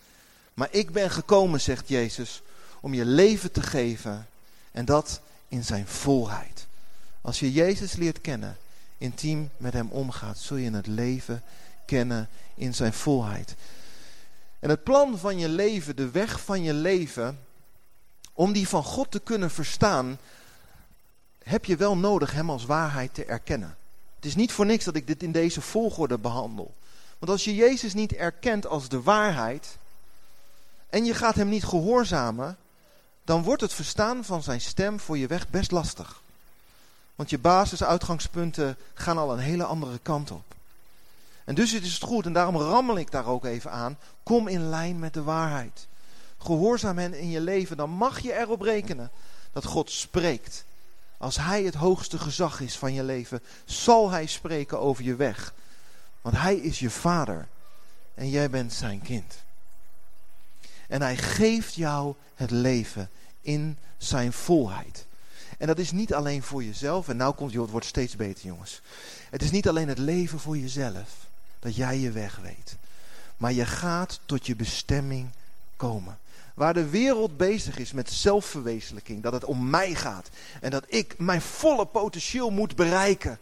Maar 0.54 0.68
ik 0.70 0.90
ben 0.90 1.10
gekomen, 1.10 1.60
zegt 1.60 1.88
Jezus, 1.88 2.42
om 2.80 2.94
je 2.94 3.04
leven 3.04 3.52
te 3.52 3.62
geven. 3.62 4.28
En 4.72 4.84
dat 4.84 5.20
in 5.48 5.64
zijn 5.64 5.86
volheid. 5.86 6.66
Als 7.20 7.40
je 7.40 7.52
Jezus 7.52 7.92
leert 7.92 8.20
kennen, 8.20 8.56
intiem 8.98 9.50
met 9.56 9.72
hem 9.72 9.88
omgaat, 9.90 10.38
zul 10.38 10.56
je 10.56 10.70
het 10.70 10.86
leven 10.86 11.42
kennen 11.86 12.28
in 12.54 12.74
zijn 12.74 12.92
volheid. 12.92 13.54
En 14.58 14.70
het 14.70 14.84
plan 14.84 15.18
van 15.18 15.38
je 15.38 15.48
leven, 15.48 15.96
de 15.96 16.10
weg 16.10 16.40
van 16.40 16.62
je 16.62 16.74
leven, 16.74 17.38
om 18.32 18.52
die 18.52 18.68
van 18.68 18.84
God 18.84 19.10
te 19.10 19.20
kunnen 19.20 19.50
verstaan, 19.50 20.18
heb 21.42 21.64
je 21.64 21.76
wel 21.76 21.96
nodig 21.96 22.32
hem 22.32 22.50
als 22.50 22.64
waarheid 22.64 23.14
te 23.14 23.24
erkennen. 23.24 23.76
Het 24.16 24.24
is 24.24 24.34
niet 24.34 24.52
voor 24.52 24.66
niks 24.66 24.84
dat 24.84 24.96
ik 24.96 25.06
dit 25.06 25.22
in 25.22 25.32
deze 25.32 25.60
volgorde 25.60 26.18
behandel. 26.18 26.74
Want 27.18 27.32
als 27.32 27.44
je 27.44 27.54
Jezus 27.54 27.94
niet 27.94 28.12
erkent 28.12 28.66
als 28.66 28.88
de 28.88 29.02
waarheid 29.02 29.78
en 30.88 31.04
je 31.04 31.14
gaat 31.14 31.34
hem 31.34 31.48
niet 31.48 31.64
gehoorzamen, 31.64 32.56
dan 33.24 33.42
wordt 33.42 33.62
het 33.62 33.74
verstaan 33.74 34.24
van 34.24 34.42
zijn 34.42 34.60
stem 34.60 35.00
voor 35.00 35.18
je 35.18 35.26
weg 35.26 35.48
best 35.48 35.70
lastig. 35.70 36.22
Want 37.18 37.30
je 37.30 37.38
basisuitgangspunten 37.38 38.76
gaan 38.94 39.18
al 39.18 39.32
een 39.32 39.38
hele 39.38 39.64
andere 39.64 39.98
kant 39.98 40.30
op. 40.30 40.54
En 41.44 41.54
dus 41.54 41.72
is 41.72 41.92
het 41.92 42.02
goed, 42.02 42.26
en 42.26 42.32
daarom 42.32 42.56
rammel 42.56 42.98
ik 42.98 43.10
daar 43.10 43.26
ook 43.26 43.44
even 43.44 43.70
aan, 43.70 43.98
kom 44.22 44.48
in 44.48 44.68
lijn 44.68 44.98
met 44.98 45.14
de 45.14 45.22
waarheid. 45.22 45.86
Gehoorzaam 46.38 46.98
hen 46.98 47.14
in 47.14 47.30
je 47.30 47.40
leven, 47.40 47.76
dan 47.76 47.90
mag 47.90 48.18
je 48.18 48.38
erop 48.38 48.60
rekenen 48.60 49.10
dat 49.52 49.64
God 49.64 49.90
spreekt. 49.90 50.64
Als 51.16 51.36
Hij 51.36 51.62
het 51.62 51.74
hoogste 51.74 52.18
gezag 52.18 52.60
is 52.60 52.76
van 52.76 52.92
je 52.92 53.02
leven, 53.02 53.42
zal 53.64 54.10
Hij 54.10 54.26
spreken 54.26 54.80
over 54.80 55.04
je 55.04 55.16
weg. 55.16 55.54
Want 56.20 56.36
Hij 56.36 56.56
is 56.56 56.78
je 56.78 56.90
vader 56.90 57.48
en 58.14 58.30
jij 58.30 58.50
bent 58.50 58.72
zijn 58.72 59.02
kind. 59.02 59.34
En 60.88 61.02
Hij 61.02 61.16
geeft 61.16 61.74
jou 61.74 62.14
het 62.34 62.50
leven 62.50 63.10
in 63.40 63.78
zijn 63.96 64.32
volheid. 64.32 65.06
En 65.58 65.66
dat 65.66 65.78
is 65.78 65.92
niet 65.92 66.14
alleen 66.14 66.42
voor 66.42 66.64
jezelf. 66.64 67.08
En 67.08 67.16
nou 67.16 67.34
komt 67.34 67.54
het 67.54 67.70
wordt 67.70 67.86
steeds 67.86 68.16
beter, 68.16 68.46
jongens. 68.46 68.80
Het 69.30 69.42
is 69.42 69.50
niet 69.50 69.68
alleen 69.68 69.88
het 69.88 69.98
leven 69.98 70.38
voor 70.38 70.58
jezelf. 70.58 71.26
Dat 71.58 71.76
jij 71.76 71.98
je 71.98 72.10
weg 72.10 72.38
weet. 72.42 72.76
Maar 73.36 73.52
je 73.52 73.66
gaat 73.66 74.20
tot 74.24 74.46
je 74.46 74.56
bestemming 74.56 75.28
komen. 75.76 76.18
Waar 76.54 76.74
de 76.74 76.88
wereld 76.88 77.36
bezig 77.36 77.78
is 77.78 77.92
met 77.92 78.10
zelfverwezenlijking. 78.10 79.22
Dat 79.22 79.32
het 79.32 79.44
om 79.44 79.70
mij 79.70 79.94
gaat. 79.94 80.28
En 80.60 80.70
dat 80.70 80.84
ik 80.86 81.14
mijn 81.18 81.42
volle 81.42 81.86
potentieel 81.86 82.50
moet 82.50 82.76
bereiken. 82.76 83.38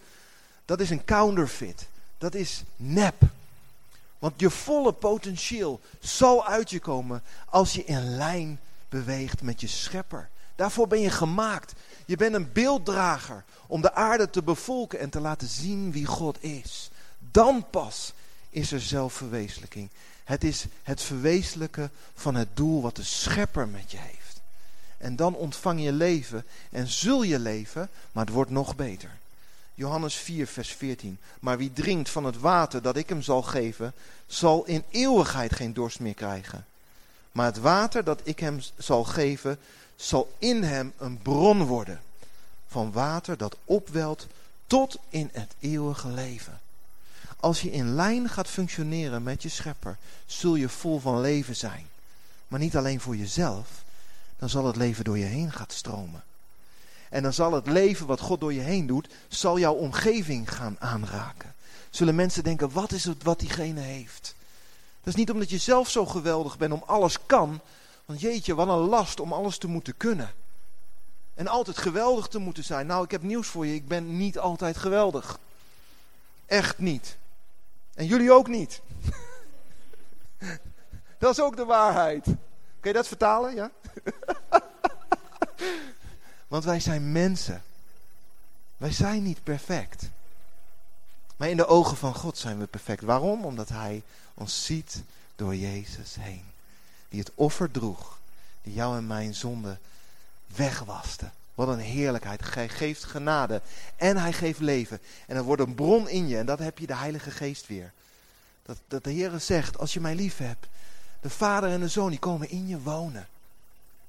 Dat 0.64 0.80
is 0.80 0.90
een 0.90 1.04
counterfeit. 1.04 1.86
Dat 2.18 2.34
is 2.34 2.62
nep. 2.76 3.22
Want 4.18 4.40
je 4.40 4.50
volle 4.50 4.92
potentieel 4.92 5.80
zal 6.00 6.46
uit 6.46 6.70
je 6.70 6.80
komen 6.80 7.22
als 7.46 7.72
je 7.72 7.84
in 7.84 8.16
lijn 8.16 8.60
beweegt 8.88 9.42
met 9.42 9.60
je 9.60 9.66
schepper. 9.66 10.28
Daarvoor 10.54 10.86
ben 10.86 11.00
je 11.00 11.10
gemaakt. 11.10 11.72
Je 12.06 12.16
bent 12.16 12.34
een 12.34 12.52
beelddrager 12.52 13.44
om 13.66 13.80
de 13.80 13.94
aarde 13.94 14.30
te 14.30 14.42
bevolken 14.42 14.98
en 14.98 15.10
te 15.10 15.20
laten 15.20 15.48
zien 15.48 15.92
wie 15.92 16.06
God 16.06 16.42
is. 16.42 16.90
Dan 17.18 17.66
pas 17.70 18.12
is 18.50 18.72
er 18.72 18.80
zelfverwezenlijking. 18.80 19.88
Het 20.24 20.44
is 20.44 20.66
het 20.82 21.02
verwezenlijken 21.02 21.90
van 22.14 22.34
het 22.34 22.48
doel 22.56 22.82
wat 22.82 22.96
de 22.96 23.02
schepper 23.02 23.68
met 23.68 23.90
je 23.90 23.98
heeft. 23.98 24.40
En 24.98 25.16
dan 25.16 25.34
ontvang 25.34 25.82
je 25.82 25.92
leven 25.92 26.44
en 26.70 26.88
zul 26.88 27.22
je 27.22 27.38
leven, 27.38 27.88
maar 28.12 28.24
het 28.24 28.34
wordt 28.34 28.50
nog 28.50 28.76
beter. 28.76 29.10
Johannes 29.74 30.14
4, 30.14 30.46
vers 30.46 30.72
14. 30.72 31.18
Maar 31.40 31.58
wie 31.58 31.72
drinkt 31.72 32.10
van 32.10 32.24
het 32.24 32.38
water 32.38 32.82
dat 32.82 32.96
ik 32.96 33.08
hem 33.08 33.22
zal 33.22 33.42
geven, 33.42 33.92
zal 34.26 34.64
in 34.64 34.84
eeuwigheid 34.90 35.54
geen 35.54 35.72
dorst 35.72 36.00
meer 36.00 36.14
krijgen. 36.14 36.66
Maar 37.32 37.46
het 37.46 37.58
water 37.58 38.04
dat 38.04 38.20
ik 38.24 38.38
hem 38.38 38.60
zal 38.76 39.04
geven, 39.04 39.58
zal 39.96 40.32
in 40.38 40.62
hem 40.62 40.92
een 40.98 41.18
bron 41.18 41.64
worden. 41.64 42.00
Van 42.66 42.92
water 42.92 43.36
dat 43.36 43.56
opwelt 43.64 44.26
tot 44.66 44.96
in 45.08 45.30
het 45.32 45.54
eeuwige 45.58 46.08
leven. 46.08 46.60
Als 47.40 47.60
je 47.60 47.70
in 47.70 47.94
lijn 47.94 48.28
gaat 48.28 48.48
functioneren 48.48 49.22
met 49.22 49.42
je 49.42 49.48
schepper, 49.48 49.96
zul 50.26 50.54
je 50.54 50.68
vol 50.68 51.00
van 51.00 51.20
leven 51.20 51.56
zijn. 51.56 51.86
Maar 52.48 52.60
niet 52.60 52.76
alleen 52.76 53.00
voor 53.00 53.16
jezelf, 53.16 53.84
dan 54.38 54.48
zal 54.48 54.66
het 54.66 54.76
leven 54.76 55.04
door 55.04 55.18
je 55.18 55.24
heen 55.24 55.52
gaan 55.52 55.66
stromen. 55.68 56.24
En 57.08 57.22
dan 57.22 57.32
zal 57.32 57.52
het 57.52 57.66
leven 57.66 58.06
wat 58.06 58.20
God 58.20 58.40
door 58.40 58.52
je 58.52 58.60
heen 58.60 58.86
doet, 58.86 59.08
zal 59.28 59.58
jouw 59.58 59.74
omgeving 59.74 60.54
gaan 60.54 60.76
aanraken. 60.78 61.54
Zullen 61.90 62.14
mensen 62.14 62.44
denken, 62.44 62.72
wat 62.72 62.92
is 62.92 63.04
het 63.04 63.22
wat 63.22 63.40
diegene 63.40 63.80
heeft? 63.80 64.34
Dat 65.00 65.14
is 65.14 65.20
niet 65.20 65.30
omdat 65.30 65.50
je 65.50 65.58
zelf 65.58 65.90
zo 65.90 66.06
geweldig 66.06 66.58
bent 66.58 66.72
om 66.72 66.82
alles 66.86 67.18
kan. 67.26 67.60
Want 68.06 68.20
jeetje, 68.20 68.54
wat 68.54 68.68
een 68.68 68.74
last 68.74 69.20
om 69.20 69.32
alles 69.32 69.58
te 69.58 69.66
moeten 69.66 69.96
kunnen. 69.96 70.30
En 71.34 71.46
altijd 71.46 71.78
geweldig 71.78 72.26
te 72.26 72.38
moeten 72.38 72.64
zijn. 72.64 72.86
Nou, 72.86 73.04
ik 73.04 73.10
heb 73.10 73.22
nieuws 73.22 73.46
voor 73.46 73.66
je. 73.66 73.74
Ik 73.74 73.88
ben 73.88 74.16
niet 74.16 74.38
altijd 74.38 74.76
geweldig. 74.76 75.38
Echt 76.46 76.78
niet. 76.78 77.16
En 77.94 78.06
jullie 78.06 78.32
ook 78.32 78.48
niet. 78.48 78.80
dat 81.18 81.30
is 81.30 81.40
ook 81.40 81.56
de 81.56 81.64
waarheid. 81.64 82.24
Kun 82.80 82.90
je 82.90 82.92
dat 82.92 83.08
vertalen? 83.08 83.54
Ja? 83.54 83.70
Want 86.48 86.64
wij 86.64 86.80
zijn 86.80 87.12
mensen. 87.12 87.62
Wij 88.76 88.92
zijn 88.92 89.22
niet 89.22 89.42
perfect. 89.42 90.10
Maar 91.36 91.48
in 91.48 91.56
de 91.56 91.66
ogen 91.66 91.96
van 91.96 92.14
God 92.14 92.38
zijn 92.38 92.58
we 92.58 92.66
perfect. 92.66 93.02
Waarom? 93.02 93.44
Omdat 93.44 93.68
Hij 93.68 94.02
ons 94.34 94.64
ziet 94.64 95.02
door 95.36 95.54
Jezus 95.54 96.16
heen. 96.20 96.44
Die 97.08 97.20
het 97.20 97.30
offer 97.34 97.70
droeg. 97.70 98.18
Die 98.62 98.74
jou 98.74 98.96
en 98.96 99.06
mijn 99.06 99.34
zonde 99.34 99.78
wegwaste. 100.46 101.30
Wat 101.54 101.68
een 101.68 101.78
heerlijkheid. 101.78 102.54
Hij 102.54 102.68
geeft 102.68 103.04
genade. 103.04 103.60
En 103.96 104.16
hij 104.16 104.32
geeft 104.32 104.60
leven. 104.60 105.00
En 105.26 105.36
er 105.36 105.42
wordt 105.42 105.62
een 105.62 105.74
bron 105.74 106.08
in 106.08 106.28
je. 106.28 106.38
En 106.38 106.46
dat 106.46 106.58
heb 106.58 106.78
je 106.78 106.86
de 106.86 106.96
Heilige 106.96 107.30
Geest 107.30 107.66
weer. 107.66 107.92
Dat, 108.62 108.76
dat 108.88 109.04
de 109.04 109.10
Heer 109.10 109.40
zegt, 109.40 109.78
als 109.78 109.92
je 109.92 110.00
mij 110.00 110.14
lief 110.14 110.38
hebt. 110.38 110.66
De 111.20 111.30
Vader 111.30 111.70
en 111.70 111.80
de 111.80 111.88
Zoon, 111.88 112.10
die 112.10 112.18
komen 112.18 112.50
in 112.50 112.68
je 112.68 112.80
wonen. 112.80 113.28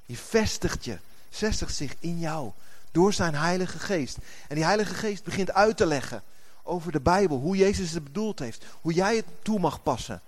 Die 0.06 0.18
vestigt 0.18 0.86
je. 0.86 0.98
Vestigt 1.30 1.76
zich 1.76 1.96
in 2.00 2.20
jou. 2.20 2.52
Door 2.92 3.14
zijn 3.14 3.36
Heilige 3.36 3.80
Geest. 3.80 4.18
En 4.48 4.56
die 4.56 4.64
Heilige 4.64 4.94
Geest 4.94 5.24
begint 5.24 5.54
uit 5.54 5.78
te 5.78 5.86
leggen 5.86 6.24
over 6.64 6.92
de 6.92 7.00
Bijbel. 7.00 7.38
Hoe 7.38 7.58
Jezus 7.58 7.92
het 7.92 8.04
bedoeld 8.04 8.40
heeft. 8.40 8.66
Hoe 8.82 8.94
jij 8.94 9.16
het 9.16 9.26
toe 9.42 9.60
mag 9.60 9.84
passen. 9.84 10.22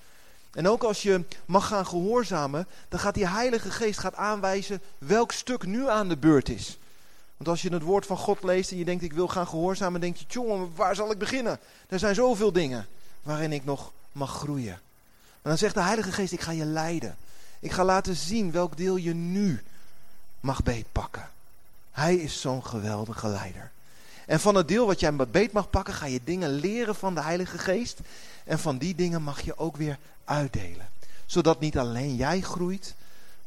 En 0.52 0.68
ook 0.68 0.84
als 0.84 1.02
je 1.02 1.24
mag 1.46 1.68
gaan 1.68 1.86
gehoorzamen, 1.86 2.68
dan 2.90 3.00
gaat 3.00 3.14
die 3.14 3.28
Heilige 3.28 3.72
Geest 3.72 4.00
gaat 4.00 4.16
aanwijzen 4.16 4.82
welk 4.98 5.32
stuk 5.32 5.66
nu 5.66 5.90
aan 5.90 6.10
de 6.10 6.18
beurt 6.18 6.50
is. 6.50 6.78
Want 7.38 7.50
als 7.50 7.62
je 7.62 7.74
het 7.74 7.82
woord 7.82 8.06
van 8.06 8.18
God 8.18 8.44
leest 8.44 8.72
en 8.72 8.78
je 8.78 8.86
denkt 8.86 9.04
ik 9.04 9.14
wil 9.14 9.28
gaan 9.28 9.48
gehoorzamen, 9.48 10.02
denk 10.02 10.16
je, 10.16 10.26
jongen, 10.28 10.72
waar 10.76 10.96
zal 10.96 11.12
ik 11.12 11.18
beginnen? 11.18 11.60
Er 11.88 12.00
zijn 12.00 12.16
zoveel 12.16 12.52
dingen 12.52 12.88
waarin 13.24 13.52
ik 13.52 13.66
nog 13.66 13.92
mag 14.12 14.32
groeien. 14.32 14.80
Maar 15.42 15.52
dan 15.52 15.58
zegt 15.58 15.74
de 15.74 15.82
Heilige 15.82 16.12
Geest, 16.12 16.34
ik 16.34 16.42
ga 16.42 16.52
je 16.52 16.66
leiden. 16.66 17.18
Ik 17.60 17.72
ga 17.72 17.84
laten 17.84 18.16
zien 18.16 18.52
welk 18.52 18.78
deel 18.78 18.96
je 18.96 19.14
nu 19.14 19.64
mag 20.40 20.64
beetpakken. 20.64 21.30
Hij 21.92 22.16
is 22.16 22.42
zo'n 22.42 22.66
geweldige 22.66 23.28
leider. 23.28 23.72
En 24.26 24.40
van 24.40 24.56
het 24.56 24.68
deel 24.68 24.86
wat 24.86 25.00
jij 25.00 25.16
beet 25.16 25.52
mag 25.52 25.70
pakken, 25.70 25.94
ga 25.94 26.06
je 26.06 26.22
dingen 26.24 26.50
leren 26.50 26.96
van 26.96 27.16
de 27.16 27.22
Heilige 27.22 27.58
Geest. 27.58 28.00
En 28.44 28.60
van 28.60 28.78
die 28.78 28.96
dingen 28.96 29.22
mag 29.22 29.42
je 29.42 29.58
ook 29.58 29.78
weer 29.78 29.98
uitdelen. 30.30 30.90
Zodat 31.26 31.60
niet 31.60 31.78
alleen 31.78 32.16
jij 32.16 32.42
groeit, 32.42 32.96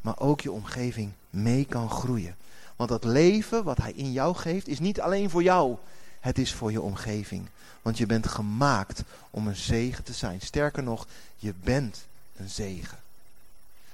maar 0.01 0.19
ook 0.19 0.41
je 0.41 0.53
omgeving 0.53 1.13
mee 1.31 1.65
kan 1.65 1.91
groeien. 1.91 2.37
Want 2.77 2.91
dat 2.91 3.05
leven 3.05 3.65
wat 3.65 3.77
hij 3.77 3.93
in 3.93 4.13
jou 4.13 4.35
geeft 4.35 4.69
is 4.69 4.79
niet 4.79 5.01
alleen 5.01 5.31
voor 5.31 5.43
jou, 5.43 5.77
het 6.21 6.39
is 6.39 6.53
voor 6.53 6.73
je 6.73 6.81
omgeving. 6.81 7.49
Want 7.83 7.99
je 7.99 8.07
bent 8.07 8.29
gemaakt 8.29 9.03
om 9.31 9.47
een 9.47 9.57
zegen 9.57 10.05
te 10.05 10.13
zijn. 10.13 10.41
Sterker 10.41 10.83
nog, 10.83 11.07
je 11.37 11.55
bent 11.63 12.07
een 12.37 12.49
zegen. 12.49 12.99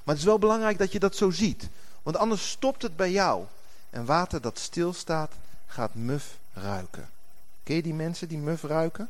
Maar 0.03 0.15
het 0.15 0.19
is 0.19 0.25
wel 0.25 0.39
belangrijk 0.39 0.79
dat 0.79 0.93
je 0.93 0.99
dat 0.99 1.17
zo 1.17 1.31
ziet. 1.31 1.69
Want 2.03 2.17
anders 2.17 2.51
stopt 2.51 2.83
het 2.83 2.97
bij 2.97 3.11
jou. 3.11 3.45
En 3.91 4.05
water 4.05 4.41
dat 4.41 4.59
stilstaat, 4.59 5.33
gaat 5.67 5.95
muf 5.95 6.39
ruiken. 6.53 7.09
Ken 7.63 7.77
je 7.77 7.83
die 7.83 7.95
mensen 7.95 8.29
die 8.29 8.39
muf 8.39 8.63
ruiken? 8.63 9.09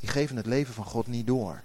Die 0.00 0.08
geven 0.08 0.36
het 0.36 0.46
leven 0.46 0.74
van 0.74 0.84
God 0.84 1.06
niet 1.06 1.26
door. 1.26 1.62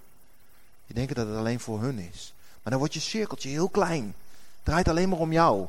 Die 0.88 0.96
denken 0.96 1.16
dat 1.16 1.28
het 1.28 1.36
alleen 1.36 1.60
voor 1.60 1.82
hun 1.82 2.00
is. 2.00 2.34
Maar 2.62 2.72
dan 2.72 2.80
wordt 2.80 2.94
je 2.94 3.00
cirkeltje 3.00 3.50
heel 3.50 3.70
klein. 3.70 4.04
Het 4.04 4.64
draait 4.64 4.88
alleen 4.88 5.10
maar 5.10 5.20
om 5.20 5.32
jou. 5.32 5.68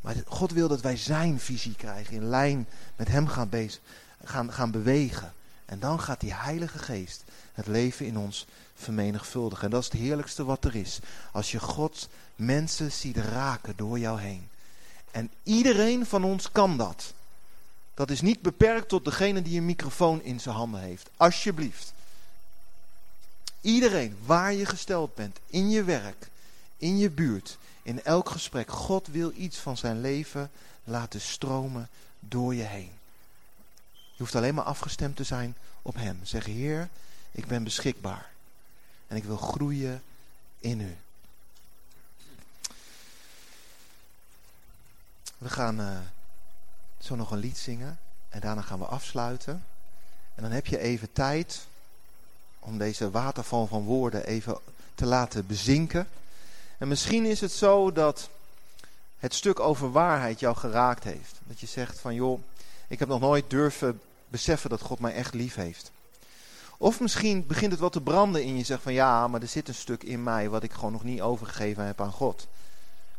Maar 0.00 0.14
God 0.26 0.52
wil 0.52 0.68
dat 0.68 0.80
wij 0.80 0.96
zijn 0.96 1.40
visie 1.40 1.74
krijgen. 1.74 2.14
In 2.14 2.28
lijn 2.28 2.68
met 2.96 3.08
hem 3.08 3.26
gaan, 3.26 4.52
gaan 4.52 4.70
bewegen. 4.70 5.32
En 5.64 5.78
dan 5.78 6.00
gaat 6.00 6.20
die 6.20 6.34
Heilige 6.34 6.78
Geest 6.78 7.24
het 7.52 7.66
leven 7.66 8.06
in 8.06 8.18
ons 8.18 8.46
vermenigvuldigen. 8.74 9.64
En 9.64 9.70
dat 9.70 9.80
is 9.80 9.88
het 9.88 10.00
heerlijkste 10.00 10.44
wat 10.44 10.64
er 10.64 10.74
is. 10.74 10.98
Als 11.32 11.52
je 11.52 11.60
God 11.60 12.08
mensen 12.36 12.92
ziet 12.92 13.16
raken 13.16 13.76
door 13.76 13.98
jou 13.98 14.20
heen. 14.20 14.48
En 15.10 15.30
iedereen 15.42 16.06
van 16.06 16.24
ons 16.24 16.52
kan 16.52 16.76
dat. 16.76 17.12
Dat 17.94 18.10
is 18.10 18.20
niet 18.20 18.42
beperkt 18.42 18.88
tot 18.88 19.04
degene 19.04 19.42
die 19.42 19.58
een 19.58 19.66
microfoon 19.66 20.22
in 20.22 20.40
zijn 20.40 20.54
handen 20.54 20.80
heeft. 20.80 21.10
Alsjeblieft. 21.16 21.93
Iedereen 23.64 24.16
waar 24.24 24.52
je 24.52 24.66
gesteld 24.66 25.14
bent, 25.14 25.38
in 25.46 25.70
je 25.70 25.84
werk, 25.84 26.28
in 26.76 26.98
je 26.98 27.10
buurt, 27.10 27.58
in 27.82 28.02
elk 28.02 28.28
gesprek. 28.28 28.70
God 28.70 29.06
wil 29.06 29.32
iets 29.36 29.58
van 29.58 29.76
zijn 29.76 30.00
leven 30.00 30.50
laten 30.84 31.20
stromen 31.20 31.88
door 32.20 32.54
je 32.54 32.62
heen. 32.62 32.92
Je 33.92 34.18
hoeft 34.18 34.34
alleen 34.34 34.54
maar 34.54 34.64
afgestemd 34.64 35.16
te 35.16 35.24
zijn 35.24 35.56
op 35.82 35.94
hem. 35.94 36.18
Zeg, 36.22 36.44
Heer, 36.44 36.88
ik 37.32 37.46
ben 37.46 37.64
beschikbaar. 37.64 38.30
En 39.06 39.16
ik 39.16 39.24
wil 39.24 39.36
groeien 39.36 40.02
in 40.58 40.80
u. 40.80 40.96
We 45.38 45.48
gaan 45.48 45.80
uh, 45.80 45.98
zo 46.98 47.14
nog 47.14 47.30
een 47.30 47.38
lied 47.38 47.58
zingen. 47.58 47.98
En 48.28 48.40
daarna 48.40 48.62
gaan 48.62 48.78
we 48.78 48.84
afsluiten. 48.84 49.64
En 50.34 50.42
dan 50.42 50.52
heb 50.52 50.66
je 50.66 50.78
even 50.78 51.12
tijd 51.12 51.66
om 52.64 52.78
deze 52.78 53.10
waterval 53.10 53.66
van 53.66 53.84
woorden 53.84 54.26
even 54.26 54.58
te 54.94 55.06
laten 55.06 55.46
bezinken. 55.46 56.08
En 56.78 56.88
misschien 56.88 57.24
is 57.24 57.40
het 57.40 57.52
zo 57.52 57.92
dat 57.92 58.28
het 59.18 59.34
stuk 59.34 59.60
over 59.60 59.92
waarheid 59.92 60.40
jou 60.40 60.56
geraakt 60.56 61.04
heeft. 61.04 61.40
Dat 61.44 61.60
je 61.60 61.66
zegt 61.66 62.00
van 62.00 62.14
joh, 62.14 62.40
ik 62.88 62.98
heb 62.98 63.08
nog 63.08 63.20
nooit 63.20 63.50
durven 63.50 64.00
beseffen 64.28 64.70
dat 64.70 64.80
God 64.80 64.98
mij 64.98 65.14
echt 65.14 65.34
lief 65.34 65.54
heeft. 65.54 65.90
Of 66.76 67.00
misschien 67.00 67.46
begint 67.46 67.70
het 67.70 67.80
wat 67.80 67.92
te 67.92 68.00
branden 68.00 68.42
in 68.42 68.56
je. 68.56 68.64
Zegt 68.64 68.82
van 68.82 68.92
ja, 68.92 69.28
maar 69.28 69.42
er 69.42 69.48
zit 69.48 69.68
een 69.68 69.74
stuk 69.74 70.02
in 70.02 70.22
mij 70.22 70.48
wat 70.48 70.62
ik 70.62 70.72
gewoon 70.72 70.92
nog 70.92 71.04
niet 71.04 71.20
overgegeven 71.20 71.84
heb 71.84 72.00
aan 72.00 72.12
God. 72.12 72.46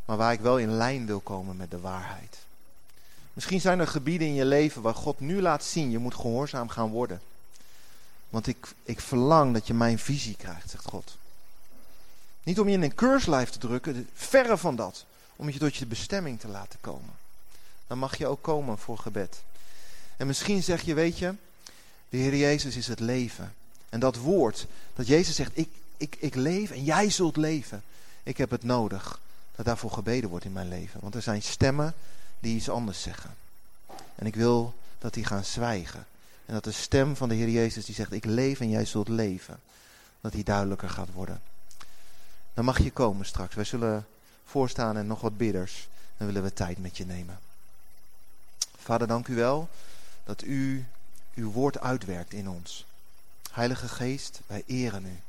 Maar 0.05 0.17
waar 0.17 0.33
ik 0.33 0.39
wel 0.39 0.57
in 0.57 0.71
lijn 0.71 1.05
wil 1.05 1.19
komen 1.19 1.57
met 1.57 1.71
de 1.71 1.79
waarheid. 1.79 2.37
Misschien 3.33 3.61
zijn 3.61 3.79
er 3.79 3.87
gebieden 3.87 4.27
in 4.27 4.33
je 4.33 4.45
leven 4.45 4.81
waar 4.81 4.95
God 4.95 5.19
nu 5.19 5.41
laat 5.41 5.63
zien, 5.63 5.91
je 5.91 5.97
moet 5.97 6.15
gehoorzaam 6.15 6.69
gaan 6.69 6.89
worden. 6.89 7.21
Want 8.35 8.47
ik, 8.47 8.73
ik 8.83 8.99
verlang 8.99 9.53
dat 9.53 9.67
je 9.67 9.73
mijn 9.73 9.99
visie 9.99 10.35
krijgt, 10.35 10.69
zegt 10.69 10.85
God. 10.85 11.17
Niet 12.43 12.59
om 12.59 12.67
je 12.67 12.73
in 12.73 12.81
een 12.81 12.95
keurslijf 12.95 13.49
te 13.49 13.57
drukken, 13.57 14.09
verre 14.13 14.57
van 14.57 14.75
dat. 14.75 15.05
Om 15.35 15.49
je 15.49 15.59
tot 15.59 15.75
je 15.75 15.85
bestemming 15.85 16.39
te 16.39 16.47
laten 16.47 16.79
komen. 16.81 17.13
Dan 17.87 17.97
mag 17.97 18.17
je 18.17 18.27
ook 18.27 18.41
komen 18.41 18.77
voor 18.77 18.97
gebed. 18.97 19.43
En 20.17 20.27
misschien 20.27 20.63
zeg 20.63 20.81
je, 20.81 20.93
weet 20.93 21.17
je, 21.17 21.33
de 22.09 22.17
Heer 22.17 22.35
Jezus 22.35 22.75
is 22.75 22.87
het 22.87 22.99
leven. 22.99 23.53
En 23.89 23.99
dat 23.99 24.15
woord, 24.15 24.67
dat 24.95 25.07
Jezus 25.07 25.35
zegt, 25.35 25.51
ik, 25.53 25.69
ik, 25.97 26.15
ik 26.19 26.35
leef 26.35 26.71
en 26.71 26.83
jij 26.83 27.09
zult 27.09 27.37
leven. 27.37 27.83
Ik 28.23 28.37
heb 28.37 28.49
het 28.49 28.63
nodig 28.63 29.19
dat 29.55 29.65
daarvoor 29.65 29.91
gebeden 29.91 30.29
wordt 30.29 30.45
in 30.45 30.53
mijn 30.53 30.69
leven. 30.69 30.99
Want 31.01 31.15
er 31.15 31.21
zijn 31.21 31.41
stemmen 31.41 31.93
die 32.39 32.55
iets 32.55 32.69
anders 32.69 33.01
zeggen. 33.01 33.35
En 34.15 34.25
ik 34.25 34.35
wil 34.35 34.73
dat 34.99 35.13
die 35.13 35.25
gaan 35.25 35.45
zwijgen. 35.45 36.05
En 36.45 36.53
dat 36.53 36.63
de 36.63 36.71
stem 36.71 37.15
van 37.15 37.29
de 37.29 37.35
Heer 37.35 37.49
Jezus 37.49 37.85
die 37.85 37.95
zegt, 37.95 38.11
ik 38.11 38.25
leef 38.25 38.59
en 38.59 38.69
jij 38.69 38.85
zult 38.85 39.07
leven. 39.07 39.59
Dat 40.21 40.31
die 40.31 40.43
duidelijker 40.43 40.89
gaat 40.89 41.11
worden. 41.11 41.41
Dan 42.53 42.65
mag 42.65 42.79
je 42.79 42.91
komen 42.91 43.25
straks. 43.25 43.55
Wij 43.55 43.63
zullen 43.63 44.07
voorstaan 44.45 44.97
en 44.97 45.07
nog 45.07 45.21
wat 45.21 45.37
bidders. 45.37 45.87
Dan 46.17 46.27
willen 46.27 46.43
we 46.43 46.53
tijd 46.53 46.77
met 46.77 46.97
je 46.97 47.05
nemen. 47.05 47.39
Vader, 48.77 49.07
dank 49.07 49.27
u 49.27 49.35
wel 49.35 49.69
dat 50.23 50.43
u 50.43 50.85
uw 51.35 51.51
woord 51.51 51.79
uitwerkt 51.79 52.33
in 52.33 52.49
ons. 52.49 52.85
Heilige 53.51 53.87
Geest, 53.87 54.39
wij 54.47 54.63
eren 54.65 55.05
u. 55.05 55.19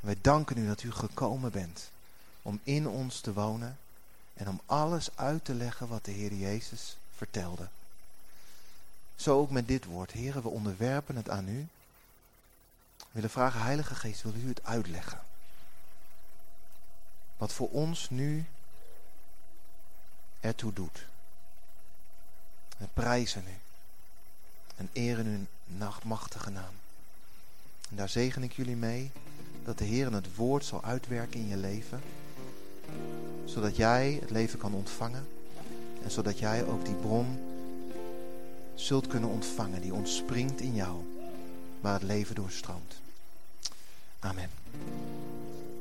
Wij 0.00 0.16
danken 0.20 0.58
u 0.58 0.66
dat 0.66 0.82
u 0.82 0.92
gekomen 0.92 1.52
bent 1.52 1.90
om 2.42 2.60
in 2.62 2.88
ons 2.88 3.20
te 3.20 3.32
wonen 3.32 3.78
en 4.34 4.48
om 4.48 4.60
alles 4.66 5.08
uit 5.14 5.44
te 5.44 5.54
leggen 5.54 5.88
wat 5.88 6.04
de 6.04 6.10
Heer 6.10 6.32
Jezus 6.32 6.96
vertelde. 7.16 7.68
Zo 9.16 9.38
ook 9.38 9.50
met 9.50 9.68
dit 9.68 9.84
woord. 9.84 10.10
Heren, 10.12 10.42
we 10.42 10.48
onderwerpen 10.48 11.16
het 11.16 11.30
aan 11.30 11.48
u. 11.48 11.68
We 12.96 13.04
willen 13.12 13.30
vragen, 13.30 13.60
Heilige 13.60 13.94
Geest, 13.94 14.22
wil 14.22 14.34
u 14.34 14.48
het 14.48 14.64
uitleggen? 14.64 15.20
Wat 17.36 17.52
voor 17.52 17.68
ons 17.70 18.10
nu 18.10 18.46
ertoe 20.40 20.72
doet. 20.72 21.06
We 22.76 22.86
prijzen 22.94 23.44
u 23.46 23.58
en 24.76 24.88
eren 24.92 25.26
uw 25.26 25.74
nachtmachtige 25.76 26.50
naam. 26.50 26.74
En 27.90 27.96
daar 27.96 28.08
zegen 28.08 28.42
ik 28.42 28.52
jullie 28.52 28.76
mee 28.76 29.10
dat 29.64 29.78
de 29.78 29.84
Heer 29.84 30.12
het 30.12 30.34
woord 30.34 30.64
zal 30.64 30.84
uitwerken 30.84 31.40
in 31.40 31.48
je 31.48 31.56
leven. 31.56 32.00
Zodat 33.44 33.76
jij 33.76 34.18
het 34.20 34.30
leven 34.30 34.58
kan 34.58 34.74
ontvangen. 34.74 35.28
En 36.02 36.10
zodat 36.10 36.38
jij 36.38 36.64
ook 36.64 36.84
die 36.84 36.94
bron 36.94 37.55
zult 38.76 39.06
kunnen 39.06 39.30
ontvangen 39.30 39.80
die 39.80 39.94
ontspringt 39.94 40.60
in 40.60 40.74
jou. 40.74 40.96
Waar 41.80 41.92
het 41.92 42.02
leven 42.02 42.34
doorstroomt. 42.34 43.00
Amen. 44.18 44.50